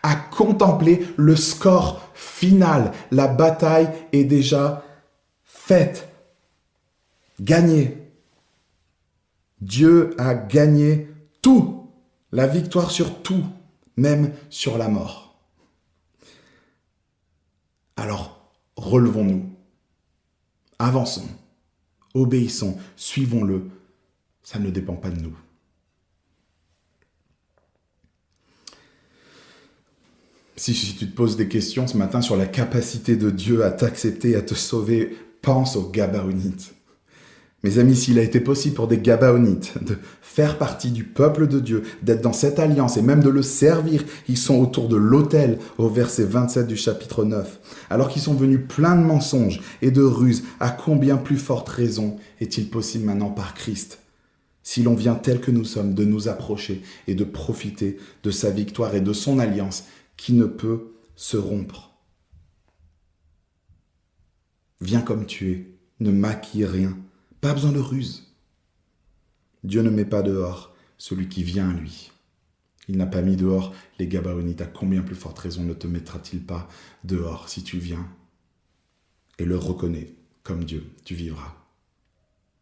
à 0.03 0.15
contempler 0.15 1.07
le 1.17 1.37
score 1.37 2.11
final. 2.15 2.93
La 3.11 3.29
bataille 3.29 3.91
est 4.13 4.25
déjà 4.25 4.85
faite, 5.45 6.09
gagnée. 7.41 7.99
Dieu 9.61 10.15
a 10.19 10.35
gagné 10.35 11.09
tout, 11.41 11.91
la 12.33 12.47
victoire 12.47 12.91
sur 12.91 13.23
tout, 13.23 13.45
même 13.97 14.33
sur 14.51 14.79
la 14.79 14.89
mort. 14.89 15.39
Alors, 17.97 18.51
relevons-nous, 18.77 19.49
avançons, 20.79 21.29
obéissons, 22.15 22.77
suivons-le. 22.97 23.71
Ça 24.43 24.59
ne 24.59 24.71
dépend 24.71 24.97
pas 24.97 25.11
de 25.11 25.21
nous. 25.21 25.37
Si, 30.65 30.75
tu 30.75 31.09
te 31.09 31.17
poses 31.17 31.37
des 31.37 31.49
questions 31.49 31.89
ce 31.89 31.97
matin 31.97 32.21
sur 32.21 32.37
la 32.37 32.47
capacité 32.47 33.17
de 33.17 33.31
Dieu 33.31 33.65
à 33.65 33.73
t'accepter, 33.73 34.37
à 34.37 34.43
te 34.43 34.55
sauver, 34.55 35.17
pense 35.41 35.75
aux 35.75 35.91
Gabaonites. 35.91 36.75
Mes 37.65 37.79
amis, 37.79 37.97
s'il 37.97 38.17
a 38.21 38.23
été 38.23 38.39
possible 38.39 38.77
pour 38.77 38.87
des 38.87 38.99
Gabaonites 38.99 39.83
de 39.83 39.99
faire 40.21 40.59
partie 40.59 40.93
du 40.93 41.03
peuple 41.03 41.49
de 41.49 41.59
Dieu, 41.59 41.83
d'être 42.05 42.23
dans 42.23 42.33
cette 42.33 42.61
alliance 42.61 42.97
et 42.97 43.03
même 43.03 43.25
de 43.25 43.29
le 43.29 43.43
servir, 43.43 44.05
ils 44.29 44.39
sont 44.39 44.61
autour 44.61 44.87
de 44.87 44.95
l'autel 44.95 45.59
au 45.79 45.89
verset 45.89 46.23
27 46.23 46.69
du 46.69 46.77
chapitre 46.77 47.25
9. 47.25 47.59
Alors 47.91 48.09
qu'ils 48.09 48.23
sont 48.23 48.35
venus 48.35 48.61
pleins 48.69 48.95
de 48.95 49.03
mensonges 49.03 49.61
et 49.83 49.91
de 49.91 50.03
ruses, 50.03 50.45
à 50.61 50.71
combien 50.71 51.17
plus 51.17 51.39
forte 51.39 51.69
raison 51.71 52.19
est-il 52.41 52.71
possible 52.71 53.07
maintenant 53.07 53.31
par 53.31 53.55
Christ 53.55 53.99
si 54.65 54.85
l'on 54.85 54.95
vient 54.95 55.17
tel 55.17 55.41
que 55.41 55.51
nous 55.51 55.65
sommes 55.65 55.93
de 55.93 56.05
nous 56.05 56.29
approcher 56.29 56.83
et 57.09 57.17
de 57.17 57.25
profiter 57.25 57.99
de 58.23 58.31
sa 58.31 58.51
victoire 58.51 58.95
et 58.95 59.01
de 59.01 59.13
son 59.13 59.41
alliance 59.41 59.87
qui 60.23 60.35
ne 60.35 60.45
peut 60.45 60.95
se 61.17 61.37
rompre. 61.37 61.91
Viens 64.81 65.01
comme 65.01 65.27
tu 65.27 65.51
es, 65.51 65.75
ne 65.99 66.13
maquille 66.13 66.65
rien, 66.65 66.97
pas 67.41 67.53
besoin 67.53 67.73
de 67.73 67.81
ruse. 67.81 68.33
Dieu 69.65 69.83
ne 69.83 69.91
met 69.91 70.05
pas 70.05 70.23
dehors 70.23 70.77
celui 70.97 71.29
qui 71.29 71.43
vient 71.43 71.71
à 71.71 71.73
lui. 71.73 72.13
Il 72.87 72.99
n'a 72.99 73.07
pas 73.07 73.21
mis 73.21 73.35
dehors 73.35 73.75
les 73.99 74.07
Gabaonites. 74.07 74.61
À 74.61 74.67
combien 74.67 75.03
plus 75.03 75.17
forte 75.17 75.41
raison 75.41 75.65
ne 75.65 75.75
te 75.75 75.89
mettra-t-il 75.89 76.47
pas 76.47 76.69
dehors 77.03 77.49
si 77.49 77.65
tu 77.65 77.79
viens 77.79 78.09
et 79.41 79.45
le 79.45 79.57
reconnais 79.59 80.15
comme 80.45 80.63
Dieu, 80.63 80.85
tu 81.05 81.17
vivras. 81.17 81.62